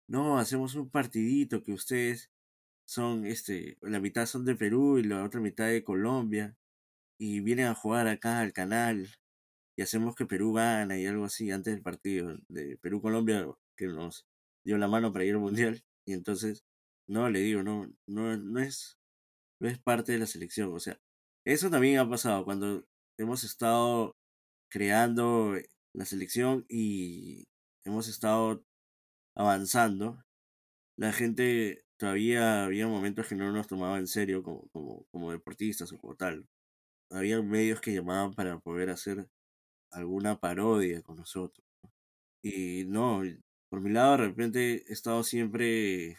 no, 0.09 0.39
hacemos 0.39 0.75
un 0.75 0.91
partidito 0.91 1.63
que 1.63 1.73
ustedes 1.73 2.31
son, 2.87 3.25
este, 3.25 3.79
la 3.81 3.99
mitad 3.99 4.27
son 4.27 4.45
de 4.45 4.57
Perú 4.57 4.99
y 4.99 5.05
la 5.05 5.25
otra 5.25 5.41
mitad 5.41 5.67
de 5.69 5.83
Colombia 5.83 6.55
y 7.19 7.41
vienen 7.41 7.69
a 7.69 7.75
jugar 7.75 8.09
acá 8.09 8.41
al 8.41 8.53
canal 8.53 9.09
y 9.75 9.81
hacemos 9.81 10.15
que 10.15 10.27
Perú 10.27 10.53
gana 10.53 10.99
y 10.99 11.07
algo 11.07 11.25
así 11.25 11.51
antes 11.51 11.73
del 11.73 11.83
partido 11.83 12.37
de 12.49 12.77
Perú-Colombia 12.77 13.49
que 13.75 13.87
nos 13.87 14.27
dio 14.67 14.77
la 14.77 14.87
mano 14.87 15.15
para 15.15 15.25
ir 15.25 15.33
al 15.33 15.41
Mundial 15.41 15.83
y 16.05 16.13
entonces, 16.13 16.63
no, 17.09 17.31
le 17.31 17.41
digo, 17.41 17.63
no, 17.63 17.87
no, 18.07 18.37
no 18.37 18.61
es, 18.61 18.99
no 19.61 19.69
es 19.69 19.79
parte 19.79 20.13
de 20.13 20.19
la 20.19 20.27
selección, 20.27 20.73
o 20.73 20.81
sea, 20.81 20.99
eso 21.45 21.71
también 21.71 21.99
ha 21.99 22.09
pasado 22.09 22.45
cuando 22.45 22.85
hemos 23.19 23.45
estado 23.45 24.17
creando 24.71 25.55
la 25.95 26.05
selección 26.05 26.67
y 26.69 27.45
hemos 27.85 28.09
estado 28.09 28.65
avanzando. 29.37 30.23
La 30.99 31.13
gente 31.13 31.85
todavía 31.99 32.65
había 32.65 32.89
momentos 32.89 33.29
que 33.29 33.37
no 33.37 33.53
nos 33.53 33.69
tomaba 33.69 33.99
en 33.99 34.07
serio 34.07 34.43
como, 34.43 34.69
como, 34.73 35.07
como 35.13 35.33
deportistas 35.33 35.93
o 35.93 35.99
como 35.99 36.17
tal. 36.17 36.47
Había 37.11 37.41
medios 37.43 37.81
que 37.81 37.95
llamaban 37.95 38.35
para 38.35 38.59
poder 38.59 38.91
hacer 38.91 39.29
alguna 39.93 40.39
parodia 40.39 41.03
con 41.03 41.17
nosotros. 41.17 41.65
Y 42.43 42.85
no, 42.87 43.23
por 43.71 43.81
mi 43.81 43.91
lado 43.91 44.13
de 44.13 44.29
repente 44.29 44.85
he 44.89 44.93
estado 44.93 45.25
siempre 45.25 46.17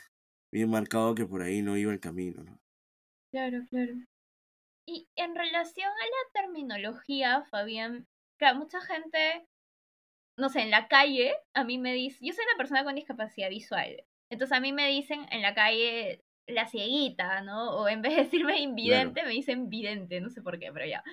bien 0.52 0.70
marcado 0.70 1.16
que 1.16 1.26
por 1.26 1.42
ahí 1.42 1.62
no 1.62 1.78
iba 1.78 1.92
el 1.92 2.00
camino, 2.00 2.44
¿no? 2.44 2.60
Claro, 3.32 3.60
claro. 3.70 3.94
Y 4.88 5.08
en 5.16 5.36
relación 5.36 5.90
a 5.90 6.06
la 6.06 6.42
terminología, 6.42 7.44
Fabián, 7.50 8.08
claro, 8.40 8.60
mucha 8.60 8.80
gente, 8.82 9.46
no 10.38 10.50
sé, 10.50 10.62
en 10.62 10.72
la 10.72 10.88
calle, 10.88 11.36
a 11.54 11.64
mí 11.64 11.78
me 11.78 11.94
dice, 11.94 12.20
yo 12.22 12.34
soy 12.34 12.46
una 12.46 12.58
persona 12.58 12.84
con 12.84 12.96
discapacidad 12.96 13.50
visual, 13.50 14.04
entonces 14.32 14.58
a 14.58 14.62
mí 14.62 14.72
me 14.74 14.88
dicen 14.88 15.26
en 15.32 15.42
la 15.42 15.54
calle 15.54 16.24
la 16.48 16.68
cieguita, 16.68 17.42
¿no? 17.42 17.72
O 17.72 17.90
en 17.90 18.02
vez 18.02 18.16
de 18.16 18.24
decirme 18.24 18.60
invidente, 18.60 19.24
me 19.24 19.32
dicen 19.32 19.70
vidente, 19.70 20.22
no 20.22 20.30
sé 20.30 20.42
por 20.42 20.58
qué, 20.60 20.72
pero 20.72 20.86
ya. 20.86 21.04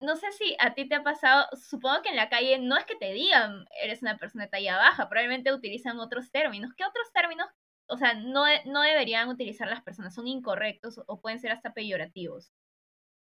No 0.00 0.16
sé 0.16 0.32
si 0.32 0.56
a 0.58 0.74
ti 0.74 0.88
te 0.88 0.96
ha 0.96 1.02
pasado, 1.02 1.46
supongo 1.56 2.02
que 2.02 2.10
en 2.10 2.16
la 2.16 2.28
calle 2.28 2.58
no 2.58 2.76
es 2.76 2.84
que 2.84 2.96
te 2.96 3.12
digan 3.12 3.64
eres 3.82 4.02
una 4.02 4.18
persona 4.18 4.44
de 4.44 4.50
talla 4.50 4.76
baja, 4.76 5.08
probablemente 5.08 5.52
utilizan 5.52 6.00
otros 6.00 6.30
términos. 6.30 6.72
¿Qué 6.76 6.84
otros 6.84 7.12
términos, 7.12 7.46
sea, 8.02 8.14
no, 8.14 8.44
no 8.66 8.82
deberían 8.82 9.28
utilizar 9.28 9.68
las 9.68 9.82
personas? 9.82 10.14
¿Son 10.14 10.26
incorrectos 10.26 11.00
o 11.06 11.20
pueden 11.20 11.38
ser 11.38 11.52
hasta 11.52 11.72
peyorativos? 11.72 12.52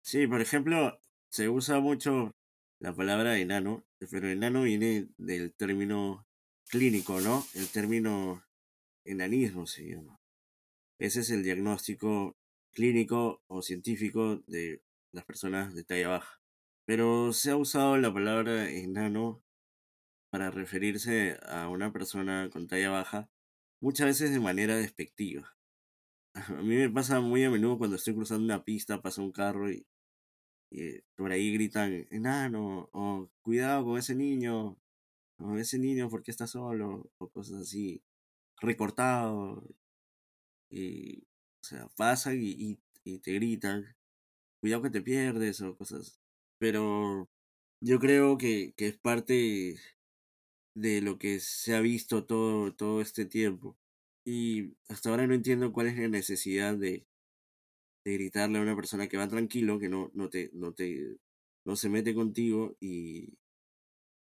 Sí, 0.02 0.26
por 0.26 0.40
ejemplo, 0.40 0.98
se 1.28 1.48
usa 1.48 1.80
mucho 1.80 2.34
la 2.78 2.94
palabra 2.94 3.38
enano, 3.38 3.84
pero 4.10 4.28
enano 4.28 4.62
viene 4.62 5.08
del 5.16 5.54
término 5.54 6.26
clínico, 6.68 7.20
¿no? 7.20 7.44
El 7.54 7.68
término 7.68 8.44
enanismo 9.04 9.66
se 9.66 9.88
llama. 9.88 10.20
Ese 10.98 11.20
es 11.20 11.30
el 11.30 11.42
diagnóstico 11.42 12.36
clínico 12.72 13.42
o 13.46 13.62
científico 13.62 14.42
de 14.46 14.82
las 15.12 15.24
personas 15.24 15.74
de 15.74 15.84
talla 15.84 16.08
baja. 16.08 16.40
Pero 16.84 17.32
se 17.32 17.50
ha 17.50 17.56
usado 17.56 17.96
la 17.96 18.12
palabra 18.12 18.70
enano 18.70 19.42
para 20.30 20.50
referirse 20.50 21.38
a 21.46 21.68
una 21.68 21.92
persona 21.92 22.50
con 22.50 22.66
talla 22.66 22.90
baja 22.90 23.28
muchas 23.82 24.06
veces 24.06 24.30
de 24.32 24.40
manera 24.40 24.76
despectiva. 24.76 25.54
A 26.34 26.62
mí 26.62 26.76
me 26.76 26.90
pasa 26.90 27.20
muy 27.20 27.44
a 27.44 27.50
menudo 27.50 27.78
cuando 27.78 27.96
estoy 27.96 28.14
cruzando 28.14 28.44
una 28.44 28.64
pista, 28.64 29.02
pasa 29.02 29.20
un 29.22 29.32
carro 29.32 29.70
y, 29.70 29.86
y 30.70 31.00
por 31.16 31.32
ahí 31.32 31.52
gritan, 31.52 32.06
enano, 32.10 32.88
o 32.92 33.30
cuidado 33.42 33.84
con 33.84 33.98
ese 33.98 34.14
niño, 34.14 34.78
o 35.38 35.56
ese 35.58 35.78
niño 35.78 36.08
porque 36.08 36.30
está 36.30 36.46
solo, 36.46 37.10
o 37.18 37.28
cosas 37.30 37.62
así, 37.62 38.02
recortado. 38.60 39.64
Y, 40.70 41.24
o 41.62 41.64
sea, 41.64 41.88
pasan 41.96 42.38
y, 42.40 42.78
y, 43.04 43.18
te 43.18 43.32
gritan, 43.34 43.96
cuidado 44.60 44.82
que 44.82 44.90
te 44.90 45.02
pierdes, 45.02 45.60
o 45.60 45.76
cosas. 45.76 46.20
Pero 46.58 47.28
yo 47.80 47.98
creo 48.00 48.38
que, 48.38 48.74
que 48.76 48.88
es 48.88 48.98
parte 48.98 49.76
de 50.74 51.00
lo 51.02 51.18
que 51.18 51.40
se 51.40 51.74
ha 51.74 51.80
visto 51.80 52.24
todo, 52.24 52.74
todo 52.74 53.00
este 53.00 53.26
tiempo. 53.26 53.76
Y 54.24 54.74
hasta 54.88 55.10
ahora 55.10 55.26
no 55.26 55.34
entiendo 55.34 55.72
cuál 55.72 55.88
es 55.88 55.98
la 55.98 56.08
necesidad 56.08 56.76
de, 56.76 57.06
de 58.04 58.12
gritarle 58.14 58.58
a 58.58 58.62
una 58.62 58.76
persona 58.76 59.08
que 59.08 59.16
va 59.16 59.28
tranquilo, 59.28 59.78
que 59.78 59.88
no, 59.88 60.10
no 60.14 60.30
te, 60.30 60.50
no 60.54 60.72
te, 60.72 61.16
no 61.64 61.76
se 61.76 61.88
mete 61.88 62.14
contigo 62.14 62.76
y, 62.80 63.38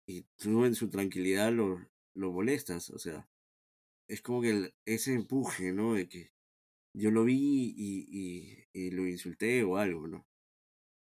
y 0.08 0.24
tú 0.38 0.66
en 0.66 0.76
su 0.76 0.90
tranquilidad 0.90 1.52
lo, 1.52 1.86
lo 2.16 2.32
molestas, 2.32 2.90
o 2.90 3.00
sea, 3.00 3.30
es 4.08 4.22
como 4.22 4.42
que 4.42 4.74
ese 4.86 5.14
empuje, 5.14 5.72
¿no? 5.72 5.94
De 5.94 6.08
que 6.10 6.32
yo 6.94 7.12
lo 7.12 7.26
vi 7.26 7.74
y, 7.78 8.08
y, 8.10 8.68
y, 8.74 8.92
lo 8.92 9.08
insulté 9.08 9.64
o 9.64 9.78
algo, 9.78 10.08
¿no? 10.08 10.26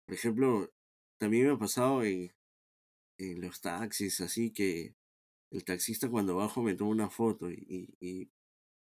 Por 0.05 0.15
ejemplo, 0.15 0.71
también 1.17 1.47
me 1.47 1.53
ha 1.53 1.57
pasado 1.57 2.03
en, 2.03 2.31
en 3.17 3.41
los 3.41 3.61
taxis, 3.61 4.21
así 4.21 4.51
que 4.51 4.95
el 5.51 5.63
taxista 5.63 6.09
cuando 6.09 6.35
bajo 6.35 6.61
me 6.63 6.75
toma 6.75 6.91
una 6.91 7.09
foto 7.09 7.49
y, 7.51 7.95
y 7.99 8.29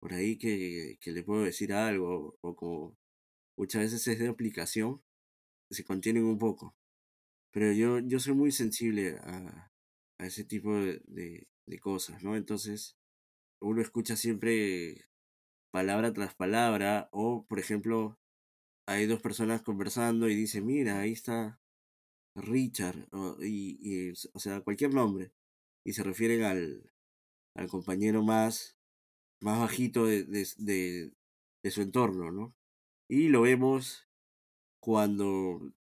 por 0.00 0.12
ahí 0.14 0.36
que, 0.38 0.98
que 1.00 1.12
le 1.12 1.22
puedo 1.22 1.44
decir 1.44 1.72
algo 1.72 2.36
o 2.40 2.56
como 2.56 2.96
muchas 3.56 3.82
veces 3.82 4.06
es 4.08 4.18
de 4.18 4.28
aplicación, 4.28 5.02
se 5.70 5.84
contienen 5.84 6.24
un 6.24 6.38
poco. 6.38 6.76
Pero 7.52 7.72
yo, 7.72 8.00
yo 8.00 8.18
soy 8.20 8.34
muy 8.34 8.52
sensible 8.52 9.18
a, 9.22 9.72
a 10.18 10.26
ese 10.26 10.44
tipo 10.44 10.74
de, 10.74 11.02
de, 11.66 11.78
cosas, 11.80 12.22
¿no? 12.22 12.36
Entonces, 12.36 12.96
uno 13.60 13.80
escucha 13.82 14.16
siempre 14.16 15.06
palabra 15.72 16.12
tras 16.12 16.34
palabra, 16.34 17.08
o 17.12 17.46
por 17.46 17.58
ejemplo, 17.58 18.18
hay 18.86 19.06
dos 19.06 19.20
personas 19.20 19.62
conversando 19.62 20.28
y 20.28 20.34
dice, 20.34 20.60
mira, 20.60 21.00
ahí 21.00 21.12
está 21.12 21.60
Richard, 22.36 23.08
o, 23.12 23.36
y, 23.42 23.78
y, 23.80 24.12
o 24.32 24.38
sea, 24.38 24.60
cualquier 24.60 24.94
nombre, 24.94 25.32
y 25.84 25.92
se 25.92 26.02
refieren 26.02 26.42
al, 26.44 26.90
al 27.54 27.68
compañero 27.68 28.22
más, 28.22 28.76
más 29.40 29.60
bajito 29.60 30.06
de, 30.06 30.24
de, 30.24 30.48
de, 30.58 31.12
de 31.62 31.70
su 31.70 31.82
entorno, 31.82 32.30
¿no? 32.32 32.54
Y 33.08 33.28
lo 33.28 33.42
vemos 33.42 34.08
cuando 34.80 35.72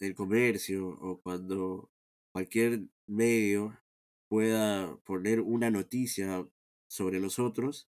el 0.00 0.14
comercio 0.14 0.88
o 0.88 1.20
cuando 1.20 1.90
cualquier 2.32 2.82
medio 3.06 3.78
pueda 4.28 4.96
poner 5.04 5.40
una 5.40 5.70
noticia 5.70 6.46
sobre 6.88 7.20
nosotros, 7.20 7.88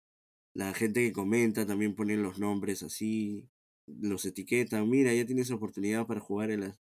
la 0.53 0.73
gente 0.73 1.01
que 1.01 1.13
comenta 1.13 1.65
también 1.65 1.95
pone 1.95 2.17
los 2.17 2.39
nombres 2.39 2.83
así, 2.83 3.49
los 3.87 4.25
etiquetan, 4.25 4.89
mira, 4.89 5.13
ya 5.13 5.25
tienes 5.25 5.51
oportunidad 5.51 6.07
para 6.07 6.19
jugar 6.19 6.51
en 6.51 6.61
las... 6.61 6.82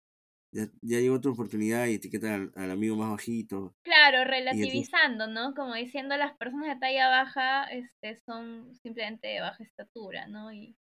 Ya, 0.51 0.67
ya 0.81 1.01
llegó 1.01 1.21
tu 1.21 1.31
oportunidad 1.31 1.87
y 1.87 1.95
etiquetan 1.95 2.53
al, 2.57 2.71
amigo 2.71 2.97
más 2.97 3.11
bajito. 3.11 3.77
Claro, 3.83 4.25
relativizando, 4.25 5.27
¿no? 5.27 5.55
Como 5.55 5.75
diciendo 5.75 6.17
las 6.17 6.37
personas 6.37 6.69
de 6.69 6.81
talla 6.81 7.09
baja 7.09 7.65
este, 7.65 8.17
son 8.17 8.75
simplemente 8.77 9.29
de 9.29 9.41
baja 9.41 9.63
estatura, 9.63 10.27
¿no? 10.27 10.51
Y 10.53 10.75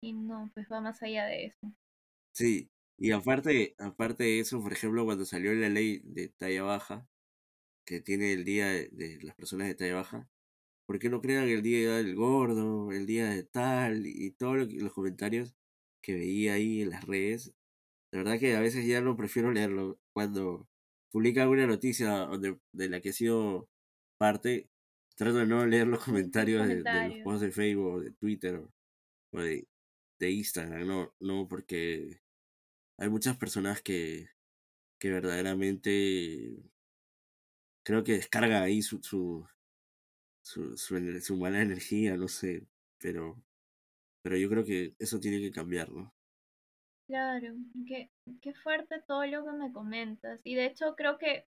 y 0.00 0.12
no, 0.12 0.50
pues 0.54 0.68
va 0.70 0.80
más 0.80 1.02
allá 1.02 1.26
de 1.26 1.46
eso. 1.46 1.72
Sí, 2.32 2.70
y 2.98 3.12
aparte, 3.12 3.74
aparte 3.78 4.24
de 4.24 4.40
eso, 4.40 4.62
por 4.62 4.72
ejemplo, 4.72 5.04
cuando 5.04 5.24
salió 5.24 5.54
la 5.54 5.68
ley 5.68 6.00
de 6.04 6.28
talla 6.28 6.62
baja, 6.62 7.08
que 7.86 8.00
tiene 8.00 8.32
el 8.32 8.44
día 8.44 8.68
de, 8.68 9.18
las 9.22 9.34
personas 9.36 9.68
de 9.68 9.74
talla 9.74 9.96
baja, 9.96 10.28
¿por 10.86 10.98
qué 10.98 11.08
no 11.10 11.20
crean 11.20 11.48
el 11.48 11.62
día 11.62 11.96
del 11.96 12.14
gordo, 12.14 12.92
el 12.92 13.06
día 13.06 13.28
de 13.30 13.44
tal, 13.44 14.06
y 14.06 14.30
todos 14.32 14.72
los 14.72 14.92
comentarios 14.92 15.56
que 16.02 16.14
veía 16.14 16.54
ahí 16.54 16.82
en 16.82 16.90
las 16.90 17.04
redes? 17.04 17.52
La 18.16 18.22
verdad 18.22 18.40
que 18.40 18.56
a 18.56 18.60
veces 18.60 18.86
ya 18.86 19.02
no 19.02 19.14
prefiero 19.14 19.52
leerlo. 19.52 20.00
Cuando 20.14 20.66
publica 21.10 21.42
alguna 21.42 21.66
noticia 21.66 22.08
donde, 22.10 22.58
de 22.72 22.88
la 22.88 23.02
que 23.02 23.10
he 23.10 23.12
sido 23.12 23.68
parte, 24.18 24.70
trato 25.16 25.36
de 25.36 25.46
no 25.46 25.66
leer 25.66 25.86
los 25.86 26.02
comentarios, 26.04 26.66
De, 26.66 26.76
los 26.82 27.22
posts 27.24 27.42
de 27.42 27.52
Facebook 27.52 28.02
de 28.04 28.12
Twitter 28.12 28.62
o 29.32 29.40
de 29.40 29.68
de 30.18 30.30
Instagram, 30.30 30.86
no, 30.86 31.14
no, 31.20 31.46
porque 31.46 32.22
hay 32.98 33.10
muchas 33.10 33.36
personas 33.36 33.82
que, 33.82 34.30
que 34.98 35.10
verdaderamente 35.10 36.56
creo 37.84 38.02
que 38.02 38.14
descargan 38.14 38.62
ahí 38.62 38.80
su, 38.80 39.02
su, 39.02 39.46
su, 40.42 40.74
su, 40.78 41.36
mala 41.36 41.60
energía, 41.60 42.16
no 42.16 42.28
sé, 42.28 42.66
pero, 42.98 43.42
pero 44.22 44.38
yo 44.38 44.48
creo 44.48 44.64
que 44.64 44.94
eso 44.98 45.20
tiene 45.20 45.38
que 45.38 45.52
cambiar, 45.52 45.90
¿no? 45.92 46.15
Claro, 47.08 47.54
qué, 47.86 48.10
qué 48.42 48.52
fuerte 48.52 49.00
todo 49.06 49.24
lo 49.26 49.44
que 49.44 49.52
me 49.52 49.72
comentas. 49.72 50.40
Y 50.42 50.56
de 50.56 50.66
hecho 50.66 50.96
creo 50.96 51.18
que 51.18 51.46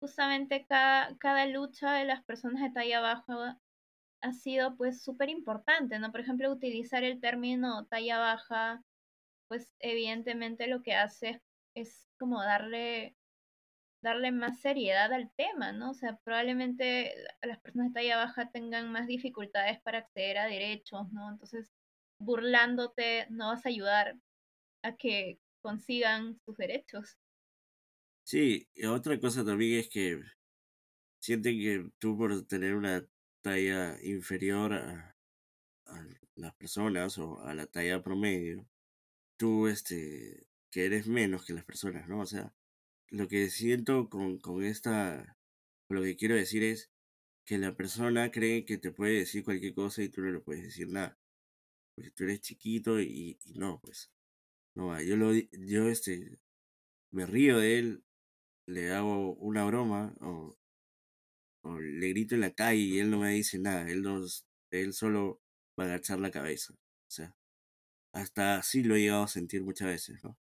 justamente 0.00 0.66
cada, 0.66 1.16
cada 1.18 1.46
lucha 1.46 1.94
de 1.94 2.04
las 2.04 2.24
personas 2.24 2.62
de 2.62 2.70
talla 2.72 3.00
baja 3.00 3.58
ha 4.22 4.32
sido 4.32 4.76
pues 4.76 5.02
súper 5.02 5.30
importante, 5.30 5.98
¿no? 5.98 6.12
Por 6.12 6.20
ejemplo, 6.20 6.52
utilizar 6.52 7.04
el 7.04 7.20
término 7.20 7.86
talla 7.86 8.18
baja, 8.18 8.84
pues 9.48 9.76
evidentemente 9.80 10.68
lo 10.68 10.82
que 10.82 10.94
hace 10.94 11.42
es 11.74 12.10
como 12.18 12.42
darle 12.42 13.16
darle 14.02 14.32
más 14.32 14.60
seriedad 14.60 15.12
al 15.12 15.32
tema, 15.36 15.72
¿no? 15.72 15.90
O 15.90 15.94
sea, 15.94 16.18
probablemente 16.24 17.14
las 17.42 17.60
personas 17.60 17.88
de 17.92 18.00
talla 18.00 18.16
baja 18.18 18.50
tengan 18.50 18.92
más 18.92 19.06
dificultades 19.06 19.80
para 19.82 19.98
acceder 19.98 20.38
a 20.38 20.46
derechos, 20.46 21.10
¿no? 21.12 21.30
Entonces, 21.30 21.72
burlándote 22.20 23.26
no 23.30 23.48
vas 23.48 23.66
a 23.66 23.68
ayudar 23.70 24.16
que 24.96 25.38
consigan 25.60 26.38
sus 26.44 26.56
derechos. 26.56 27.18
Sí, 28.24 28.68
otra 28.86 29.18
cosa 29.18 29.44
también 29.44 29.80
es 29.80 29.88
que 29.88 30.20
sienten 31.20 31.58
que 31.58 31.90
tú 31.98 32.16
por 32.16 32.46
tener 32.46 32.74
una 32.74 33.06
talla 33.42 33.98
inferior 34.02 34.74
a, 34.74 35.16
las 36.36 36.54
personas 36.54 37.18
o 37.18 37.40
a 37.42 37.54
la 37.54 37.66
talla 37.66 38.02
promedio, 38.02 38.68
tú 39.38 39.66
este 39.66 40.46
que 40.70 40.84
eres 40.86 41.06
menos 41.08 41.44
que 41.44 41.54
las 41.54 41.64
personas, 41.64 42.08
¿no? 42.08 42.20
O 42.20 42.26
sea, 42.26 42.54
lo 43.10 43.28
que 43.28 43.50
siento 43.50 44.10
con, 44.10 44.38
con 44.38 44.62
esta, 44.64 45.36
lo 45.88 46.02
que 46.02 46.16
quiero 46.16 46.34
decir 46.34 46.62
es 46.62 46.90
que 47.46 47.58
la 47.58 47.74
persona 47.76 48.30
cree 48.30 48.66
que 48.66 48.78
te 48.78 48.92
puede 48.92 49.20
decir 49.20 49.44
cualquier 49.44 49.74
cosa 49.74 50.02
y 50.02 50.10
tú 50.10 50.20
no 50.22 50.30
le 50.30 50.40
puedes 50.40 50.64
decir 50.64 50.88
nada. 50.88 51.18
Porque 51.94 52.10
tú 52.10 52.24
eres 52.24 52.42
chiquito 52.42 53.00
y, 53.00 53.38
y 53.44 53.54
no, 53.54 53.80
pues. 53.80 54.10
No, 54.78 55.02
yo 55.02 55.16
lo 55.16 55.32
yo 55.34 55.88
este 55.88 56.38
me 57.12 57.26
río 57.26 57.58
de 57.58 57.78
él, 57.80 58.04
le 58.66 58.92
hago 58.92 59.34
una 59.34 59.64
broma 59.64 60.14
o, 60.20 60.56
le 61.80 62.08
grito 62.10 62.36
en 62.36 62.42
la 62.42 62.52
calle 62.52 62.80
y 62.80 62.98
él 63.00 63.10
no 63.10 63.18
me 63.18 63.30
dice 63.32 63.58
nada, 63.58 63.90
él 63.90 64.02
no, 64.02 64.20
él 64.70 64.92
solo 64.92 65.42
va 65.78 65.84
a 65.84 65.86
agachar 65.88 66.20
la 66.20 66.30
cabeza. 66.30 66.74
O 66.74 67.10
sea, 67.10 67.34
hasta 68.14 68.58
así 68.58 68.84
lo 68.84 68.96
he 68.96 69.00
llegado 69.00 69.24
a 69.24 69.28
sentir 69.28 69.64
muchas 69.64 69.88
veces, 69.88 70.22
¿no? 70.24 70.38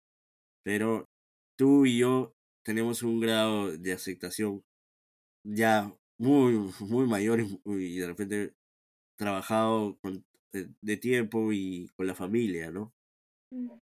Pero 0.64 1.10
tú 1.58 1.86
y 1.86 2.00
yo 2.00 2.36
tenemos 2.66 3.04
un 3.04 3.22
grado 3.22 3.78
de 3.78 3.94
aceptación 3.94 4.66
ya 5.46 5.94
muy, 6.20 6.54
muy 6.82 7.08
mayor 7.08 7.42
y, 7.42 8.00
de 8.00 8.08
repente 8.08 8.56
trabajado 9.18 9.98
de, 10.54 10.70
de, 10.82 10.98
tiempo 10.98 11.54
y 11.54 11.90
con 11.96 12.08
la 12.08 12.16
familia, 12.16 12.72
¿no? 12.72 12.94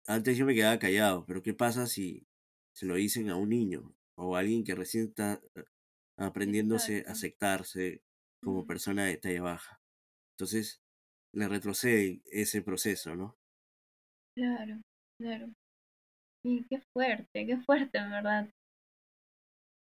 Antes 0.09 0.39
yo 0.39 0.45
me 0.47 0.55
quedaba 0.55 0.79
callado, 0.79 1.23
pero 1.27 1.43
¿qué 1.43 1.53
pasa 1.53 1.85
si 1.85 2.25
se 2.73 2.87
lo 2.87 2.95
dicen 2.95 3.29
a 3.29 3.35
un 3.35 3.49
niño 3.49 3.93
o 4.15 4.35
a 4.35 4.39
alguien 4.39 4.63
que 4.63 4.73
recién 4.73 5.09
está 5.09 5.39
eh, 5.53 5.63
aprendiéndose 6.17 7.05
a 7.07 7.11
aceptarse 7.11 8.01
como 8.41 8.65
persona 8.65 9.05
de 9.05 9.17
talla 9.17 9.43
baja? 9.43 9.79
Entonces, 10.33 10.81
le 11.31 11.47
retrocede 11.47 12.23
ese 12.25 12.63
proceso, 12.63 13.15
¿no? 13.15 13.37
Claro, 14.35 14.81
claro. 15.19 15.53
Y 16.43 16.63
qué 16.67 16.81
fuerte, 16.91 17.45
qué 17.45 17.57
fuerte, 17.57 17.99
en 17.99 18.09
verdad. 18.09 18.49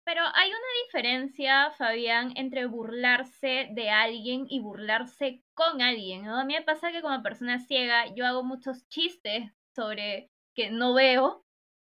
Pero 0.07 0.21
hay 0.33 0.49
una 0.49 0.85
diferencia, 0.87 1.69
Fabián, 1.77 2.33
entre 2.35 2.65
burlarse 2.65 3.69
de 3.73 3.91
alguien 3.91 4.47
y 4.49 4.59
burlarse 4.59 5.43
con 5.53 5.83
alguien, 5.83 6.23
¿no? 6.23 6.39
A 6.39 6.45
mí 6.45 6.55
me 6.55 6.63
pasa 6.63 6.91
que 6.91 7.03
como 7.03 7.21
persona 7.21 7.59
ciega 7.59 8.11
yo 8.15 8.25
hago 8.25 8.43
muchos 8.43 8.87
chistes 8.87 9.51
sobre 9.75 10.31
que 10.55 10.71
no 10.71 10.93
veo, 10.93 11.45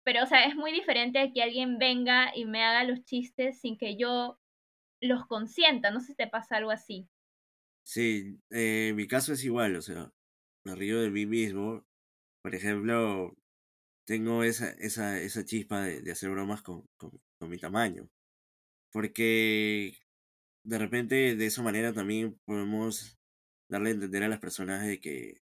pero 0.03 0.23
o 0.23 0.27
sea, 0.27 0.45
es 0.45 0.55
muy 0.55 0.71
diferente 0.71 1.19
a 1.19 1.31
que 1.31 1.43
alguien 1.43 1.77
venga 1.79 2.31
y 2.35 2.45
me 2.45 2.63
haga 2.63 2.83
los 2.83 3.03
chistes 3.03 3.59
sin 3.61 3.77
que 3.77 3.97
yo 3.97 4.39
los 5.01 5.25
consienta, 5.27 5.91
no 5.91 6.01
sé 6.01 6.07
si 6.07 6.15
te 6.15 6.27
pasa 6.27 6.57
algo 6.57 6.71
así. 6.71 7.09
Sí, 7.83 8.39
eh, 8.51 8.93
mi 8.95 9.07
caso 9.07 9.33
es 9.33 9.43
igual, 9.43 9.75
o 9.75 9.81
sea, 9.81 10.11
me 10.65 10.75
río 10.75 11.01
de 11.01 11.09
mí 11.09 11.25
mismo. 11.25 11.85
Por 12.43 12.55
ejemplo, 12.55 13.35
tengo 14.05 14.43
esa, 14.43 14.71
esa, 14.73 15.19
esa 15.21 15.45
chispa 15.45 15.83
de, 15.83 16.01
de 16.01 16.11
hacer 16.11 16.31
bromas 16.31 16.61
con, 16.63 16.87
con, 16.97 17.11
con 17.39 17.49
mi 17.49 17.57
tamaño. 17.59 18.09
Porque 18.91 19.97
de 20.63 20.79
repente 20.79 21.35
de 21.35 21.45
esa 21.45 21.63
manera 21.63 21.93
también 21.93 22.39
podemos 22.45 23.19
darle 23.69 23.89
a 23.91 23.93
entender 23.93 24.23
a 24.23 24.29
las 24.29 24.39
personas 24.39 24.85
de 24.85 24.99
que 24.99 25.41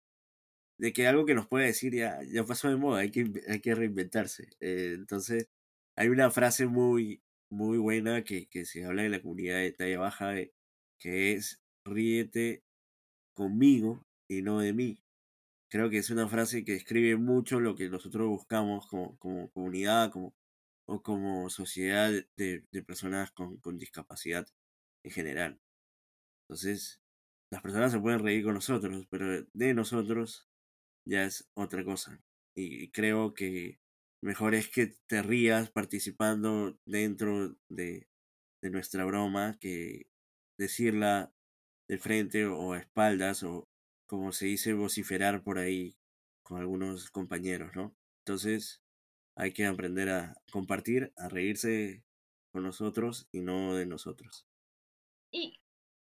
de 0.81 0.93
que 0.93 1.07
algo 1.07 1.25
que 1.27 1.35
nos 1.35 1.47
puede 1.47 1.67
decir 1.67 1.93
ya, 1.93 2.19
ya 2.23 2.43
pasó 2.43 2.67
de 2.67 2.75
moda, 2.75 3.01
hay 3.01 3.11
que, 3.11 3.31
hay 3.47 3.61
que 3.61 3.75
reinventarse. 3.75 4.49
Eh, 4.59 4.93
entonces, 4.95 5.47
hay 5.95 6.09
una 6.09 6.31
frase 6.31 6.65
muy, 6.65 7.21
muy 7.51 7.77
buena 7.77 8.23
que, 8.23 8.47
que 8.47 8.65
se 8.65 8.83
habla 8.85 9.05
en 9.05 9.11
la 9.11 9.21
comunidad 9.21 9.59
de 9.59 9.73
talla 9.73 9.99
baja, 9.99 10.33
que 10.99 11.33
es 11.33 11.61
ríete 11.85 12.63
conmigo 13.35 14.07
y 14.27 14.41
no 14.41 14.59
de 14.59 14.73
mí. 14.73 15.03
Creo 15.69 15.91
que 15.91 15.99
es 15.99 16.09
una 16.09 16.27
frase 16.27 16.65
que 16.65 16.73
describe 16.73 17.15
mucho 17.17 17.59
lo 17.59 17.75
que 17.75 17.89
nosotros 17.89 18.27
buscamos 18.29 18.87
como, 18.87 19.17
como 19.19 19.51
comunidad, 19.51 20.11
como, 20.11 20.35
o 20.87 21.03
como 21.03 21.49
sociedad 21.51 22.11
de, 22.37 22.65
de 22.71 22.83
personas 22.83 23.31
con, 23.31 23.57
con 23.57 23.77
discapacidad 23.77 24.47
en 25.03 25.11
general. 25.11 25.61
Entonces, 26.47 27.01
las 27.51 27.61
personas 27.61 27.91
se 27.91 27.99
pueden 27.99 28.19
reír 28.19 28.43
con 28.43 28.55
nosotros, 28.55 29.07
pero 29.11 29.45
de 29.53 29.73
nosotros 29.75 30.50
ya 31.05 31.25
es 31.25 31.49
otra 31.53 31.83
cosa. 31.83 32.21
Y 32.55 32.89
creo 32.91 33.33
que 33.33 33.79
mejor 34.21 34.55
es 34.55 34.69
que 34.69 34.93
te 35.07 35.21
rías 35.21 35.69
participando 35.71 36.77
dentro 36.85 37.55
de, 37.69 38.07
de 38.61 38.69
nuestra 38.69 39.05
broma 39.05 39.57
que 39.59 40.07
decirla 40.57 41.33
de 41.89 41.97
frente 41.97 42.45
o 42.45 42.73
a 42.73 42.79
espaldas 42.79 43.43
o 43.43 43.67
como 44.07 44.31
se 44.31 44.45
dice 44.45 44.73
vociferar 44.73 45.43
por 45.43 45.57
ahí 45.57 45.95
con 46.43 46.59
algunos 46.59 47.09
compañeros, 47.11 47.71
¿no? 47.75 47.95
Entonces 48.25 48.81
hay 49.35 49.53
que 49.53 49.65
aprender 49.65 50.09
a 50.09 50.35
compartir, 50.51 51.13
a 51.17 51.29
reírse 51.29 52.03
con 52.51 52.63
nosotros 52.63 53.27
y 53.31 53.41
no 53.41 53.75
de 53.75 53.85
nosotros. 53.85 54.45
Y 55.31 55.59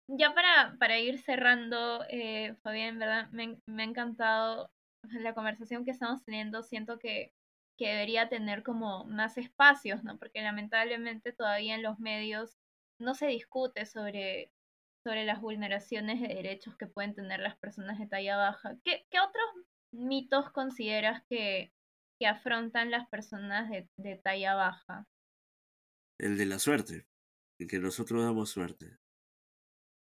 ya 0.07 0.35
para, 0.35 0.77
para 0.79 0.99
ir 0.99 1.19
cerrando, 1.19 2.05
eh, 2.09 2.55
Fabián, 2.63 2.99
¿verdad? 2.99 3.31
Me, 3.33 3.61
me 3.67 3.83
ha 3.83 3.87
encantado 3.87 4.71
la 5.03 5.35
conversación 5.35 5.85
que 5.85 5.91
estamos 5.91 6.25
teniendo. 6.25 6.63
Siento 6.63 6.99
que, 6.99 7.33
que 7.79 7.89
debería 7.89 8.29
tener 8.29 8.63
como 8.63 9.05
más 9.05 9.39
espacios, 9.39 10.03
¿no? 10.05 10.19
Porque 10.19 10.43
lamentablemente 10.43 11.33
todavía 11.33 11.75
en 11.75 11.83
los 11.83 11.99
medios 11.99 12.59
no 13.01 13.15
se 13.15 13.27
discute 13.29 13.87
sobre, 13.87 14.53
sobre 15.05 15.25
las 15.25 15.41
vulneraciones 15.41 16.21
de 16.21 16.29
derechos 16.29 16.77
que 16.77 16.87
pueden 16.87 17.15
tener 17.15 17.41
las 17.41 17.57
personas 17.57 17.99
de 17.99 18.07
talla 18.07 18.37
baja. 18.37 18.77
¿Qué, 18.85 19.07
qué 19.11 19.21
otros 19.21 19.67
mitos 19.93 20.51
consideras 20.51 21.25
que, 21.29 21.73
que 22.19 22.27
afrontan 22.27 22.91
las 22.91 23.09
personas 23.09 23.71
de, 23.71 23.89
de 23.97 24.17
talla 24.17 24.55
baja? 24.55 25.07
El 26.19 26.37
de 26.37 26.47
la 26.47 26.59
suerte, 26.59 27.07
el 27.61 27.69
que 27.69 27.79
nosotros 27.79 28.25
damos 28.25 28.51
suerte. 28.51 28.99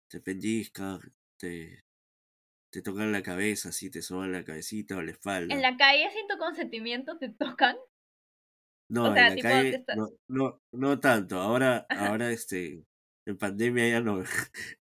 Te 0.09 0.19
pellizcan, 0.19 0.99
te, 1.39 1.82
te 2.73 2.81
tocan 2.81 3.12
la 3.12 3.21
cabeza, 3.21 3.69
así 3.69 3.91
te 3.91 4.01
soban 4.01 4.31
la 4.31 4.43
cabecita 4.43 4.97
o 4.97 5.01
la 5.03 5.12
espalda. 5.12 5.53
¿En 5.53 5.62
la 5.62 5.77
calle 5.77 6.09
sin 6.12 6.27
tu 6.27 6.38
consentimiento 6.39 7.19
te 7.19 7.29
tocan? 7.29 7.77
No, 8.89 9.12
o 9.12 9.13
sea, 9.13 9.27
en 9.27 9.29
la 9.29 9.36
tipo, 9.36 9.47
calle 9.47 9.69
está- 9.75 9.95
no, 9.95 10.09
no, 10.27 10.59
no 10.73 10.99
tanto. 10.99 11.39
Ahora, 11.39 11.86
ahora 12.17 12.31
este, 12.31 12.83
en 13.27 13.38
pandemia 13.38 13.88
ya 13.89 14.01
no. 14.01 14.23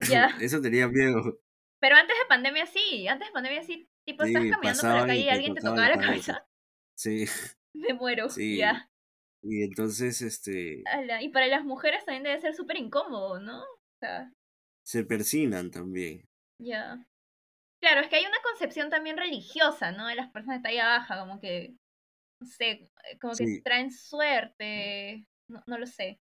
Ya. 0.09 0.29
Eso 0.41 0.63
tenía 0.63 0.89
miedo. 0.89 1.39
Pero 1.79 1.97
antes 1.97 2.17
de 2.17 2.27
pandemia 2.27 2.65
sí, 2.65 3.07
antes 3.07 3.29
de 3.29 3.33
pandemia 3.33 3.63
sí, 3.63 3.87
tipo 4.07 4.25
estás 4.25 4.43
caminando 4.51 4.81
por 4.81 4.91
la 4.95 5.07
calle 5.07 5.21
y 5.21 5.29
alguien 5.29 5.55
te 5.55 5.61
tocaba 5.61 5.89
la 5.91 5.97
la 5.97 6.01
cabeza. 6.03 6.33
cabeza. 6.33 6.49
Sí, 6.97 7.27
Me 7.77 7.93
muero, 7.93 8.31
sí. 8.31 8.57
ya. 8.57 8.89
Y 9.43 9.63
entonces, 9.63 10.23
este, 10.23 10.83
Ala, 10.87 11.23
Y 11.23 11.29
para 11.29 11.47
las 11.49 11.65
mujeres 11.67 12.03
también 12.07 12.23
debe 12.23 12.41
ser 12.41 12.55
súper 12.55 12.79
incómodo, 12.79 13.39
¿no? 13.41 13.61
O 13.61 13.99
sea, 14.01 14.33
se 14.87 15.05
persinan 15.05 15.71
también. 15.71 16.25
ya. 16.59 17.05
Claro, 17.85 18.01
es 18.01 18.09
que 18.09 18.17
hay 18.17 18.25
una 18.27 18.41
concepción 18.43 18.89
también 18.91 19.17
religiosa, 19.19 19.93
¿no? 19.93 20.07
De 20.07 20.15
las 20.15 20.31
personas 20.31 20.63
de 20.63 20.69
talla 20.71 20.87
baja, 20.87 21.21
como 21.21 21.39
que, 21.41 21.77
no 22.41 22.47
sé, 22.47 22.91
como 23.21 23.37
que 23.37 23.49
Sí, 23.49 23.65
traen 23.65 23.93
suerte, 23.93 25.27
no, 25.49 25.63
no 25.67 25.79
lo 25.79 25.87
sé. 25.87 26.21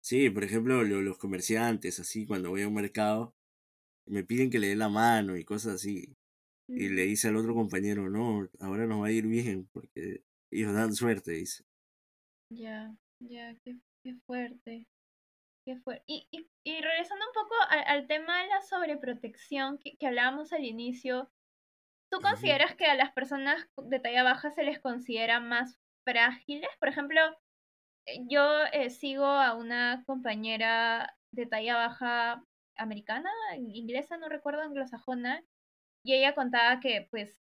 sí, 0.00 0.30
por 0.30 0.44
ejemplo, 0.44 0.82
lo- 0.84 1.02
los 1.02 1.18
comerciantes, 1.18 2.00
así, 2.00 2.26
cuando 2.26 2.50
voy 2.50 2.62
a 2.62 2.68
un 2.68 2.74
mercado, 2.74 3.36
me 4.06 4.24
piden 4.24 4.50
que 4.50 4.58
le 4.60 4.68
dé 4.68 4.76
la 4.76 4.88
mano 4.88 5.36
y 5.38 5.44
cosas 5.44 5.76
así. 5.76 6.16
Y 6.74 6.90
le 6.90 7.02
Mm, 7.02 7.06
dice 7.06 7.28
al 7.28 7.36
otro 7.36 7.54
compañero, 7.54 8.10
no, 8.10 8.48
ahora 8.60 8.86
nos 8.86 9.02
va 9.02 9.08
a 9.08 9.12
ir 9.12 9.26
bien, 9.28 9.68
porque 9.72 10.24
ellos 10.50 10.74
dan 10.74 10.94
suerte, 10.94 11.32
dice. 11.32 11.64
Ya, 12.50 12.96
ya, 13.18 13.56
qué, 13.64 13.80
qué 14.04 14.14
fuerte. 14.26 14.86
Qué 15.64 15.76
fuerte. 15.76 16.02
Y, 16.06 16.28
y, 16.30 16.50
y 16.64 16.80
regresando 16.80 17.24
un 17.26 17.32
poco 17.32 17.54
al, 17.68 17.84
al 17.86 18.06
tema 18.06 18.42
de 18.42 18.48
la 18.48 18.62
sobreprotección 18.62 19.78
que, 19.78 19.96
que 19.96 20.06
hablábamos 20.06 20.52
al 20.52 20.64
inicio, 20.64 21.30
¿Tú 22.12 22.20
consideras 22.20 22.76
que 22.76 22.84
a 22.84 22.94
las 22.94 23.12
personas 23.12 23.70
de 23.74 23.98
talla 23.98 24.22
baja 24.22 24.50
se 24.50 24.64
les 24.64 24.78
considera 24.80 25.40
más 25.40 25.80
frágiles? 26.04 26.68
Por 26.78 26.90
ejemplo, 26.90 27.20
eh, 28.06 28.18
yo 28.28 28.64
eh, 28.72 28.90
sigo 28.90 29.24
a 29.24 29.54
una 29.56 30.04
compañera 30.06 31.16
de 31.32 31.46
talla 31.46 31.76
baja 31.76 32.44
americana, 32.76 33.30
inglesa, 33.56 34.18
no 34.18 34.28
recuerdo, 34.28 34.62
anglosajona, 34.62 35.42
y 36.04 36.14
ella 36.14 36.34
contaba 36.34 36.80
que 36.80 37.08
pues 37.10 37.41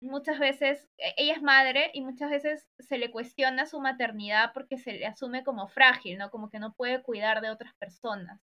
muchas 0.00 0.38
veces, 0.38 0.88
e, 0.98 1.14
ella 1.16 1.34
es 1.34 1.42
madre 1.42 1.90
y 1.94 2.02
muchas 2.02 2.30
veces 2.30 2.68
se 2.78 2.98
le 2.98 3.10
cuestiona 3.10 3.66
su 3.66 3.80
maternidad 3.80 4.52
porque 4.54 4.78
se 4.78 4.92
le 4.94 5.06
asume 5.06 5.44
como 5.44 5.68
frágil, 5.68 6.18
¿no? 6.18 6.30
Como 6.30 6.50
que 6.50 6.58
no 6.58 6.74
puede 6.74 7.02
cuidar 7.02 7.40
de 7.40 7.50
otras 7.50 7.74
personas. 7.76 8.40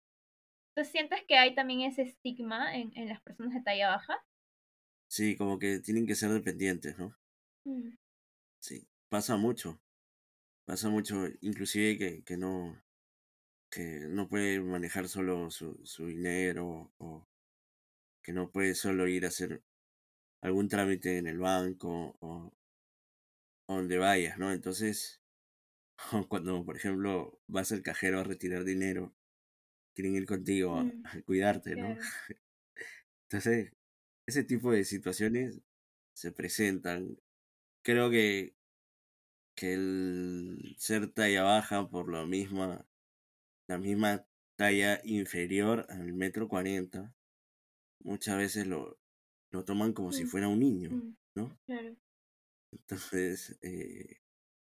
Entonces, 0.70 0.92
¿sientes 0.92 1.24
que 1.28 1.38
hay 1.38 1.56
también 1.56 1.82
ese 1.82 2.04
estigma 2.04 2.76
en, 2.76 2.92
en 2.96 3.10
las 3.10 3.22
personas 3.22 3.54
de 3.56 3.64
talla 3.64 3.90
baja? 3.90 4.18
Sí, 5.08 5.36
como 5.36 5.60
que 5.60 5.80
tienen 5.82 6.08
que 6.08 6.16
ser 6.16 6.32
dependientes, 6.32 6.98
¿no? 6.98 7.16
Mm. 7.66 7.98
Sí, 8.60 8.88
pasa 9.10 9.38
mucho. 9.38 9.82
Pasa 10.66 10.90
mucho, 10.90 11.28
inclusive 11.42 11.98
que, 11.98 12.24
que 12.24 12.38
no 12.38 12.82
que 13.72 14.02
no 14.10 14.30
puede 14.30 14.62
manejar 14.62 15.10
solo 15.10 15.52
su, 15.52 15.80
su 15.86 16.08
dinero 16.08 16.94
o 17.00 17.28
que 18.24 18.34
no 18.34 18.52
puede 18.52 18.76
solo 18.76 19.08
ir 19.08 19.26
a 19.26 19.30
hacer 19.30 19.64
algún 20.42 20.68
trámite 20.68 21.18
en 21.18 21.28
el 21.28 21.40
banco 21.40 22.16
o, 22.20 22.54
donde 23.68 23.98
vayas, 23.98 24.38
¿no? 24.38 24.52
Entonces, 24.52 25.22
cuando, 26.30 26.66
por 26.66 26.78
ejemplo, 26.78 27.40
vas 27.48 27.72
al 27.72 27.84
cajero 27.84 28.20
a 28.20 28.24
retirar 28.24 28.64
dinero, 28.64 29.14
quieren 29.96 30.16
ir 30.16 30.26
contigo 30.26 30.76
a, 30.76 30.84
Mm, 30.84 31.04
a 31.06 31.22
cuidarte, 31.24 31.76
¿no? 31.76 31.98
Entonces, 33.30 33.72
ese 34.28 34.44
tipo 34.44 34.72
de 34.72 34.84
situaciones 34.86 35.62
se 36.14 36.32
presentan. 36.32 37.20
Creo 37.84 38.10
que, 38.10 38.56
que 39.56 39.74
el 39.74 40.76
ser 40.78 41.12
talla 41.12 41.44
baja 41.44 41.90
por 41.90 42.12
la 42.12 42.26
misma, 42.26 42.88
la 43.68 43.78
misma 43.78 44.26
talla 44.56 45.02
inferior 45.04 45.86
al 45.90 46.14
metro 46.14 46.48
cuarenta, 46.48 47.16
muchas 48.00 48.38
veces 48.38 48.68
lo, 48.68 49.00
lo 49.52 49.66
toman 49.66 49.94
como 49.94 50.12
si 50.14 50.26
Mm, 50.26 50.28
fuera 50.28 50.48
un 50.50 50.60
niño, 50.60 50.98
mm, 50.98 51.16
¿no? 51.36 51.60
claro. 51.66 51.96
Entonces, 52.72 53.58
eh, 53.62 54.18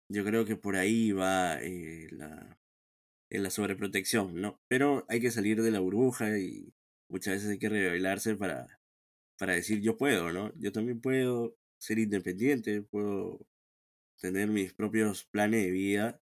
yo 0.09 0.25
creo 0.25 0.45
que 0.47 0.57
por 0.57 0.77
ahí 0.77 1.13
va 1.13 1.61
eh, 1.63 2.09
la, 2.13 2.61
en 3.31 3.43
la 3.43 3.51
sobreprotección, 3.51 4.41
¿no? 4.41 4.63
Pero 4.69 5.07
hay 5.09 5.21
que 5.21 5.31
salir 5.33 5.63
de 5.63 5.71
la 5.71 5.81
burbuja 5.81 6.39
y 6.39 6.75
muchas 7.09 7.37
veces 7.37 7.51
hay 7.51 7.59
que 7.59 7.69
revelarse 7.71 8.37
para, 8.37 8.81
para 9.39 9.55
decir 9.55 9.81
yo 9.83 9.99
puedo, 9.99 10.33
¿no? 10.33 10.53
Yo 10.59 10.73
también 10.73 11.01
puedo 11.01 11.59
ser 11.79 11.99
independiente, 12.01 12.83
puedo 12.83 13.47
tener 14.21 14.49
mis 14.49 14.75
propios 14.75 15.25
planes 15.27 15.65
de 15.65 15.71
vida 15.73 16.23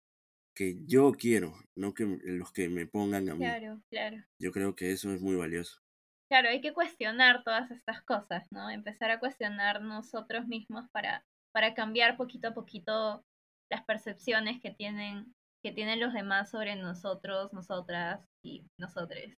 que 0.55 0.79
yo 0.85 1.13
quiero, 1.13 1.55
no 1.75 1.93
que 1.95 2.05
los 2.23 2.53
que 2.53 2.69
me 2.69 2.87
pongan 2.87 3.29
a 3.29 3.35
mí. 3.35 3.59
Claro, 3.59 3.83
claro. 3.89 4.23
Yo 4.39 4.51
creo 4.51 4.75
que 4.75 4.91
eso 4.91 5.13
es 5.13 5.21
muy 5.21 5.35
valioso. 5.35 5.81
Claro, 6.31 6.47
hay 6.47 6.61
que 6.61 6.71
cuestionar 6.71 7.43
todas 7.43 7.69
estas 7.71 8.01
cosas, 8.03 8.47
¿no? 8.51 8.69
Empezar 8.69 9.11
a 9.11 9.19
cuestionar 9.19 9.81
nosotros 9.81 10.47
mismos 10.47 10.89
para, 10.93 11.25
para 11.51 11.73
cambiar 11.73 12.15
poquito 12.15 12.47
a 12.47 12.53
poquito 12.53 13.25
las 13.69 13.83
percepciones 13.83 14.61
que 14.61 14.71
tienen, 14.71 15.35
que 15.61 15.73
tienen 15.73 15.99
los 15.99 16.13
demás 16.13 16.49
sobre 16.49 16.77
nosotros, 16.77 17.51
nosotras 17.51 18.21
y 18.41 18.63
nosotres. 18.77 19.35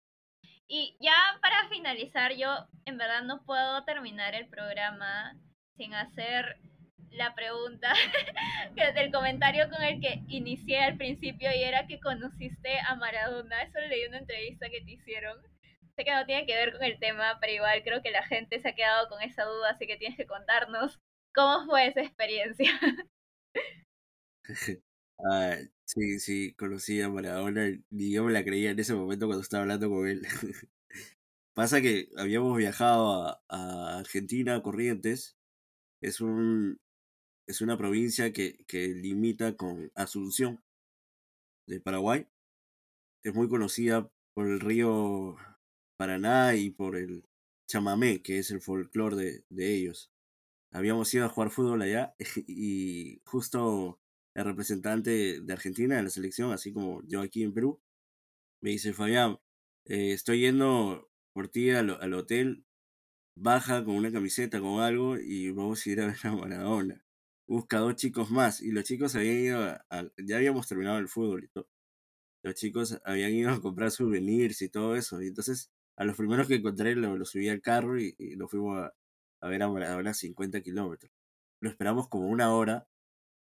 Y 0.68 0.98
ya 1.00 1.16
para 1.40 1.66
finalizar, 1.70 2.35
yo 2.35 2.68
en 2.85 2.98
verdad 2.98 3.22
no 3.22 3.42
puedo 3.46 3.85
terminar 3.85 4.35
el 4.35 4.48
programa 4.48 5.35
sin 5.78 5.94
hacer 5.94 6.59
la 7.09 7.35
pregunta 7.35 7.90
del 8.94 9.11
comentario 9.11 9.70
con 9.70 9.83
el 9.83 9.98
que 9.98 10.22
inicié 10.28 10.85
al 10.85 10.98
principio 10.98 11.48
y 11.57 11.62
era 11.62 11.87
que 11.87 12.00
conociste 12.00 12.81
a 12.87 12.96
Maradona. 12.96 13.62
Eso 13.62 13.81
leí 13.81 14.02
en 14.02 14.11
una 14.11 14.18
entrevista 14.18 14.68
que 14.68 14.83
te 14.83 14.90
hicieron. 14.90 15.52
Sé 15.96 16.05
que 16.05 16.14
no 16.14 16.24
tiene 16.24 16.46
que 16.46 16.55
ver 16.55 16.72
con 16.72 16.83
el 16.83 16.98
tema, 16.98 17.38
pero 17.40 17.52
igual 17.52 17.83
creo 17.85 18.02
que 18.02 18.11
la 18.11 18.24
gente 18.24 18.59
se 18.61 18.68
ha 18.70 18.74
quedado 18.74 19.09
con 19.09 19.20
esa 19.22 19.44
duda, 19.44 19.70
así 19.70 19.87
que 19.87 19.96
tienes 19.96 20.16
que 20.16 20.26
contarnos 20.26 21.00
cómo 21.35 21.66
fue 21.66 21.88
esa 21.88 22.00
experiencia. 22.02 22.70
Ah, 25.24 25.57
sí, 25.85 26.18
sí, 26.18 26.52
conocí 26.55 27.00
a 27.00 27.09
Maradona, 27.09 27.68
ni 27.90 28.11
yo 28.12 28.24
me 28.24 28.33
la 28.33 28.42
creía 28.42 28.70
en 28.72 28.78
ese 28.81 28.92
momento 28.94 29.26
cuando 29.26 29.42
estaba 29.42 29.62
hablando 29.62 29.88
con 29.88 30.09
él. 30.09 30.26
Pasa 31.55 31.81
que 31.81 32.09
habíamos 32.16 32.57
viajado 32.57 33.40
a, 33.48 33.98
Argentina, 33.98 34.61
Corrientes, 34.62 35.37
es 36.02 36.20
un 36.20 36.81
es 37.46 37.61
una 37.61 37.78
provincia 37.78 38.33
que, 38.33 38.64
que 38.66 38.88
limita 38.88 39.57
con 39.57 39.92
Asunción 39.94 40.62
de 41.66 41.81
Paraguay. 41.81 42.26
Es 43.24 43.35
muy 43.35 43.48
conocida 43.48 44.11
por 44.35 44.48
el 44.48 44.61
río 44.61 45.37
Paraná 46.03 46.57
y 46.57 46.71
por 46.71 46.97
el 46.97 47.25
chamamé, 47.69 48.23
que 48.23 48.38
es 48.38 48.51
el 48.51 48.61
folclore 48.61 49.15
de, 49.15 49.45
de 49.51 49.73
ellos. 49.73 50.11
Habíamos 50.73 51.15
ido 51.15 51.27
a 51.27 51.29
jugar 51.29 51.51
fútbol 51.51 51.81
allá 51.81 52.17
y 52.49 53.21
justo 53.25 54.01
el 54.35 54.45
representante 54.45 55.41
de 55.41 55.53
Argentina 55.53 55.95
de 55.95 56.03
la 56.03 56.11
selección, 56.11 56.51
así 56.51 56.73
como 56.73 57.03
yo 57.05 57.21
aquí 57.21 57.45
en 57.45 57.55
Perú, 57.55 57.81
me 58.61 58.71
dice, 58.71 58.93
Fabián, 58.93 59.38
eh, 59.85 60.12
estoy 60.12 60.41
yendo 60.41 61.09
por 61.33 61.49
ti 61.49 61.71
al, 61.71 61.91
al 61.91 62.15
hotel, 62.15 62.65
baja 63.37 63.85
con 63.85 63.95
una 63.95 64.11
camiseta, 64.11 64.61
con 64.61 64.81
algo, 64.81 65.19
y 65.19 65.53
vamos 65.53 65.87
a 65.87 65.91
ir 65.91 66.01
a 66.01 66.07
ver 66.07 66.17
a 66.25 66.33
Maradona. 66.35 67.05
Busca 67.47 67.79
dos 67.79 67.95
chicos 67.95 68.29
más, 68.33 68.61
y 68.61 68.73
los 68.73 68.83
chicos 68.83 69.15
habían 69.15 69.37
ido, 69.37 69.62
a, 69.62 69.87
ya 70.19 70.38
habíamos 70.38 70.67
terminado 70.67 70.99
el 70.99 71.07
fútbol 71.09 71.45
y 71.45 71.49
todo. 71.49 71.69
Los 72.43 72.57
chicos 72.57 73.01
habían 73.05 73.33
ido 73.33 73.51
a 73.51 73.61
comprar 73.61 73.93
souvenirs 73.93 74.62
y 74.62 74.69
todo 74.69 74.97
eso, 74.97 75.23
y 75.23 75.29
entonces 75.29 75.71
a 75.96 76.05
los 76.05 76.16
primeros 76.16 76.48
que 76.48 76.57
encontré 76.57 76.94
lo, 76.96 77.16
lo 77.16 77.24
subí 77.24 77.48
al 77.48 77.61
carro 77.62 78.00
y, 78.00 78.14
y 78.18 78.37
lo 78.37 78.48
fuimos 78.48 78.78
a, 78.78 78.94
a 79.40 79.48
ver 79.48 79.62
a 79.62 79.68
Maradona 79.68 80.11
a 80.11 80.14
50 80.14 80.61
kilómetros. 80.62 81.12
Lo 81.61 81.70
esperamos 81.70 82.09
como 82.09 82.28
una 82.28 82.52
hora, 82.55 82.88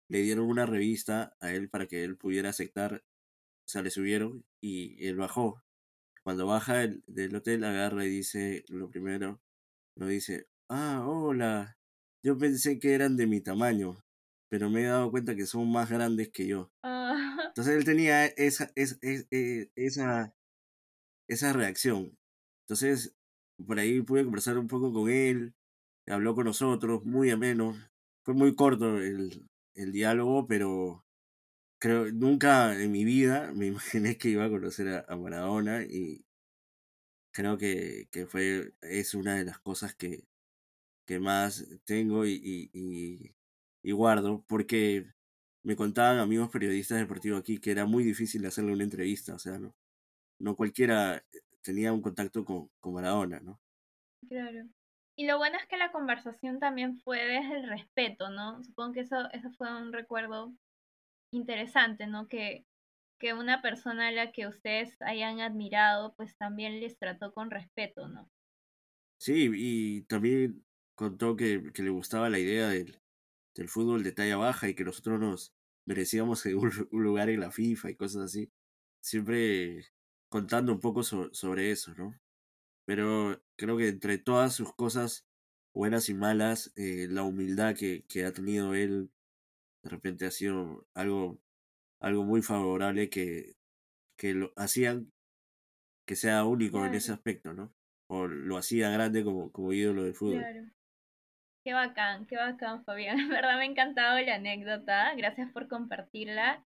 le 0.10 0.22
dieron 0.22 0.46
una 0.48 0.66
revista 0.66 1.36
a 1.40 1.52
él 1.54 1.70
para 1.70 1.88
que 1.88 2.04
él 2.04 2.18
pudiera 2.18 2.50
aceptar, 2.50 3.04
o 3.66 3.70
sea, 3.70 3.82
le 3.82 3.90
subieron 3.92 4.46
y 4.62 5.06
él 5.08 5.18
bajó. 5.18 5.64
Cuando 6.24 6.48
baja 6.48 6.84
el- 6.84 7.04
del 7.08 7.36
hotel, 7.36 7.64
agarra 7.64 8.06
y 8.06 8.10
dice 8.10 8.66
lo 8.70 8.90
primero, 8.90 9.42
nos 9.98 10.10
dice, 10.10 10.48
ah, 10.70 11.04
hola, 11.08 11.78
yo 12.24 12.38
pensé 12.38 12.80
que 12.80 12.94
eran 12.96 13.18
de 13.18 13.28
mi 13.28 13.42
tamaño, 13.42 14.04
pero 14.50 14.70
me 14.70 14.84
he 14.84 14.86
dado 14.88 15.12
cuenta 15.12 15.36
que 15.36 15.46
son 15.48 15.72
más 15.72 15.90
grandes 15.92 16.30
que 16.32 16.48
yo. 16.48 16.72
Ah, 16.84 17.38
Entonces 17.50 17.76
él 17.78 17.86
tenía 17.86 18.26
esa, 18.28 18.72
es- 18.76 19.00
es- 19.02 19.28
eh, 19.32 19.70
esa, 19.76 20.36
esa 21.28 21.54
reacción. 21.54 22.18
Entonces, 22.66 23.16
por 23.66 23.80
ahí 23.80 24.02
pude 24.02 24.24
conversar 24.24 24.58
un 24.58 24.68
poco 24.68 24.92
con 24.94 25.10
él, 25.10 25.56
habló 26.08 26.36
con 26.36 26.46
nosotros, 26.46 27.06
muy 27.06 27.32
ameno. 27.32 27.76
Fue 28.24 28.34
muy 28.34 28.56
corto 28.56 29.00
el, 29.00 29.48
el 29.76 29.92
diálogo, 29.92 30.48
pero 30.48 31.06
creo 31.80 32.12
nunca 32.14 32.82
en 32.82 32.92
mi 32.92 33.06
vida 33.06 33.52
me 33.54 33.68
imaginé 33.70 34.18
que 34.18 34.30
iba 34.30 34.46
a 34.46 34.50
conocer 34.50 34.90
a, 34.90 35.06
a 35.10 35.18
Maradona 35.18 35.84
y 35.84 36.26
creo 37.32 37.58
que, 37.58 38.08
que 38.12 38.26
fue, 38.28 38.74
es 38.82 39.14
una 39.14 39.36
de 39.36 39.46
las 39.46 39.60
cosas 39.60 39.96
que, 39.96 40.28
que 41.08 41.20
más 41.20 41.68
tengo 41.86 42.26
y, 42.26 42.70
y, 42.74 43.36
y, 43.84 43.92
guardo, 43.94 44.46
porque 44.48 45.08
me 45.64 45.76
contaban 45.76 46.20
amigos 46.20 46.52
periodistas 46.52 47.00
deportivos 47.00 47.40
aquí 47.42 47.60
que 47.60 47.72
era 47.72 47.86
muy 47.86 48.04
difícil 48.04 48.46
hacerle 48.46 48.74
una 48.74 48.86
entrevista, 48.86 49.36
o 49.36 49.40
sea, 49.40 49.60
no, 49.60 49.76
no 50.40 50.56
cualquiera 50.56 51.24
tenía 51.66 51.94
un 51.94 52.02
contacto 52.02 52.46
con, 52.46 52.70
con 52.80 52.94
Maradona, 52.94 53.40
¿no? 53.42 53.62
claro. 54.28 54.68
Y 55.18 55.28
lo 55.28 55.38
bueno 55.38 55.58
es 55.58 55.66
que 55.68 55.78
la 55.78 55.92
conversación 55.92 56.60
también 56.60 56.98
fue 57.00 57.20
desde 57.26 57.58
el 57.60 57.70
respeto, 57.70 58.30
¿no? 58.30 58.62
Supongo 58.64 58.94
que 58.94 59.00
eso, 59.02 59.32
eso 59.32 59.50
fue 59.58 59.74
un 59.74 59.94
recuerdo 59.94 60.54
interesante, 61.32 62.08
¿no? 62.08 62.28
Que, 62.28 62.66
que 63.20 63.34
una 63.34 63.62
persona 63.62 64.10
a 64.10 64.12
la 64.12 64.32
que 64.32 64.48
ustedes 64.48 65.02
hayan 65.02 65.42
admirado, 65.42 66.16
pues 66.16 66.38
también 66.38 66.82
les 66.82 66.98
trató 67.00 67.34
con 67.34 67.52
respeto, 67.52 68.08
¿no? 68.10 68.30
Sí, 69.20 69.50
y 69.54 70.02
también 70.04 70.66
contó 70.96 71.36
que, 71.36 71.72
que 71.74 71.84
le 71.84 71.90
gustaba 71.90 72.30
la 72.30 72.40
idea 72.40 72.68
del, 72.70 73.02
del 73.56 73.70
fútbol 73.70 74.04
de 74.04 74.12
talla 74.12 74.38
baja 74.38 74.70
y 74.70 74.76
que 74.76 74.84
nosotros 74.84 75.20
nos 75.20 75.54
merecíamos 75.86 76.46
un, 76.48 76.90
un 76.92 77.04
lugar 77.04 77.30
en 77.30 77.42
la 77.42 77.52
FIFA 77.52 77.92
y 77.92 77.96
cosas 77.96 78.24
así. 78.24 78.52
Siempre 79.02 79.86
contando 80.30 80.74
un 80.74 80.80
poco 80.80 81.04
so- 81.04 81.34
sobre 81.34 81.72
eso, 81.72 81.94
¿no? 81.96 82.20
Pero 82.86 83.44
creo 83.58 83.78
que 83.78 83.90
entre 83.90 84.18
todas 84.20 84.54
sus 84.56 84.74
cosas 84.76 85.28
buenas 85.74 86.10
y 86.10 86.14
malas, 86.16 86.74
eh, 86.76 87.08
la 87.10 87.24
humildad 87.24 87.76
que, 87.76 88.06
que 88.08 88.26
ha 88.26 88.34
tenido 88.34 88.76
él 88.76 89.12
de 89.84 89.90
repente 89.90 90.26
ha 90.26 90.32
sido 90.32 90.88
algo, 90.96 91.42
algo 92.02 92.24
muy 92.26 92.42
favorable 92.44 93.10
que, 93.10 93.58
que 94.18 94.34
lo 94.36 94.54
hacían 94.58 95.12
que 96.08 96.16
sea 96.16 96.44
único 96.46 96.86
en 96.86 96.96
ese 96.96 97.12
aspecto, 97.12 97.54
¿no? 97.54 97.74
O 98.08 98.28
lo 98.28 98.58
hacía 98.58 98.90
grande 98.90 99.24
como, 99.24 99.52
como 99.52 99.74
ídolo 99.74 100.04
del 100.04 100.16
fútbol. 100.16 100.42
Claro. 100.42 100.66
Qué 101.66 101.74
bacán, 101.74 102.28
qué 102.28 102.38
bacán, 102.38 102.86
Fabián. 102.86 103.18
En 103.20 103.30
verdad 103.30 103.58
me 103.58 103.64
ha 103.64 103.66
encantado 103.66 104.20
la 104.22 104.36
anécdota. 104.36 105.14
Gracias 105.16 105.52
por 105.52 105.68
compartirla. 105.68 106.66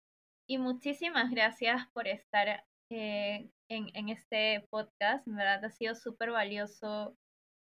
Y 0.47 0.57
muchísimas 0.59 1.31
gracias 1.31 1.87
por 1.93 2.07
estar 2.07 2.65
eh, 2.91 3.49
en, 3.69 3.89
en, 3.93 4.09
este 4.09 4.67
podcast. 4.69 5.27
En 5.27 5.35
verdad 5.35 5.63
ha 5.65 5.69
sido 5.71 5.95
súper 5.95 6.31
valioso 6.31 7.15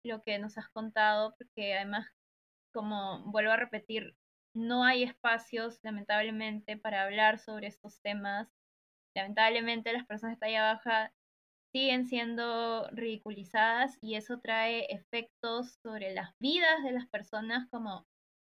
lo 0.05 0.23
que 0.23 0.39
nos 0.39 0.59
has 0.59 0.69
contado, 0.71 1.35
porque 1.39 1.75
además, 1.75 2.07
como 2.73 3.23
vuelvo 3.31 3.53
a 3.53 3.57
repetir, 3.57 4.17
no 4.55 4.85
hay 4.85 5.05
espacios, 5.05 5.79
lamentablemente, 5.83 6.77
para 6.77 7.05
hablar 7.05 7.39
sobre 7.39 7.69
estos 7.69 8.01
temas. 8.03 8.49
Lamentablemente, 9.15 9.93
las 9.93 10.07
personas 10.07 10.37
de 10.37 10.41
talla 10.41 10.75
baja 10.75 11.13
siguen 11.73 12.07
siendo 12.07 12.89
ridiculizadas 12.91 13.97
y 14.03 14.17
eso 14.17 14.41
trae 14.41 14.87
efectos 14.91 15.79
sobre 15.83 16.13
las 16.13 16.35
vidas 16.39 16.83
de 16.85 16.93
las 16.93 17.09
personas 17.09 17.69
como, 17.71 18.07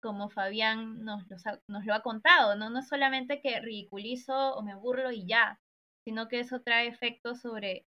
como 0.02 0.30
Fabián 0.30 1.04
nos, 1.04 1.24
nos 1.68 1.84
lo 1.84 1.94
ha 1.94 2.02
contado, 2.02 2.56
¿no? 2.56 2.70
No 2.70 2.80
es 2.80 2.88
solamente 2.88 3.40
que 3.40 3.60
ridiculizo 3.60 4.54
o 4.56 4.62
me 4.62 4.74
burlo 4.74 5.12
y 5.12 5.26
ya, 5.26 5.60
sino 6.04 6.28
que 6.28 6.40
eso 6.40 6.60
trae 6.60 6.88
efectos 6.88 7.40
sobre 7.40 7.86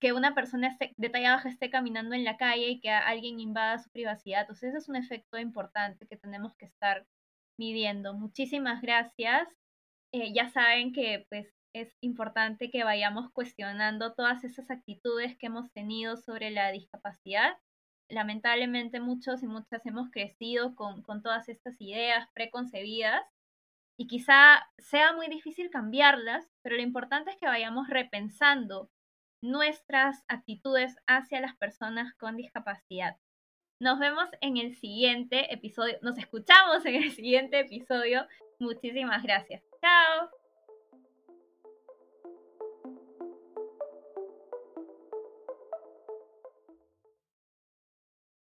que 0.00 0.12
una 0.12 0.34
persona 0.34 0.76
de 0.96 1.08
talla 1.08 1.32
baja 1.32 1.48
esté 1.48 1.70
caminando 1.70 2.14
en 2.14 2.24
la 2.24 2.36
calle 2.36 2.68
y 2.68 2.80
que 2.80 2.90
alguien 2.90 3.40
invada 3.40 3.78
su 3.78 3.90
privacidad. 3.90 4.42
Entonces, 4.42 4.70
ese 4.70 4.78
es 4.78 4.88
un 4.88 4.96
efecto 4.96 5.38
importante 5.38 6.06
que 6.06 6.16
tenemos 6.16 6.54
que 6.56 6.66
estar 6.66 7.06
midiendo. 7.58 8.14
Muchísimas 8.14 8.80
gracias. 8.80 9.48
Eh, 10.12 10.32
ya 10.32 10.50
saben 10.50 10.92
que 10.92 11.26
pues 11.28 11.52
es 11.74 11.94
importante 12.00 12.70
que 12.70 12.84
vayamos 12.84 13.30
cuestionando 13.32 14.14
todas 14.14 14.44
esas 14.44 14.70
actitudes 14.70 15.36
que 15.36 15.46
hemos 15.46 15.70
tenido 15.72 16.16
sobre 16.16 16.50
la 16.50 16.70
discapacidad. 16.70 17.58
Lamentablemente 18.08 19.00
muchos 19.00 19.42
y 19.42 19.46
muchas 19.46 19.84
hemos 19.84 20.10
crecido 20.10 20.74
con, 20.74 21.02
con 21.02 21.22
todas 21.22 21.48
estas 21.48 21.78
ideas 21.80 22.26
preconcebidas 22.34 23.22
y 23.98 24.06
quizá 24.06 24.70
sea 24.78 25.12
muy 25.12 25.26
difícil 25.26 25.70
cambiarlas, 25.70 26.48
pero 26.62 26.76
lo 26.76 26.82
importante 26.82 27.32
es 27.32 27.36
que 27.36 27.46
vayamos 27.46 27.88
repensando 27.88 28.90
nuestras 29.42 30.24
actitudes 30.28 30.96
hacia 31.06 31.40
las 31.40 31.56
personas 31.56 32.14
con 32.14 32.36
discapacidad. 32.36 33.16
Nos 33.80 33.98
vemos 33.98 34.28
en 34.40 34.56
el 34.56 34.74
siguiente 34.76 35.52
episodio, 35.52 35.98
nos 36.02 36.16
escuchamos 36.16 36.86
en 36.86 36.94
el 36.94 37.10
siguiente 37.10 37.60
episodio. 37.60 38.26
Muchísimas 38.60 39.22
gracias. 39.22 39.62
Chao. 39.80 40.47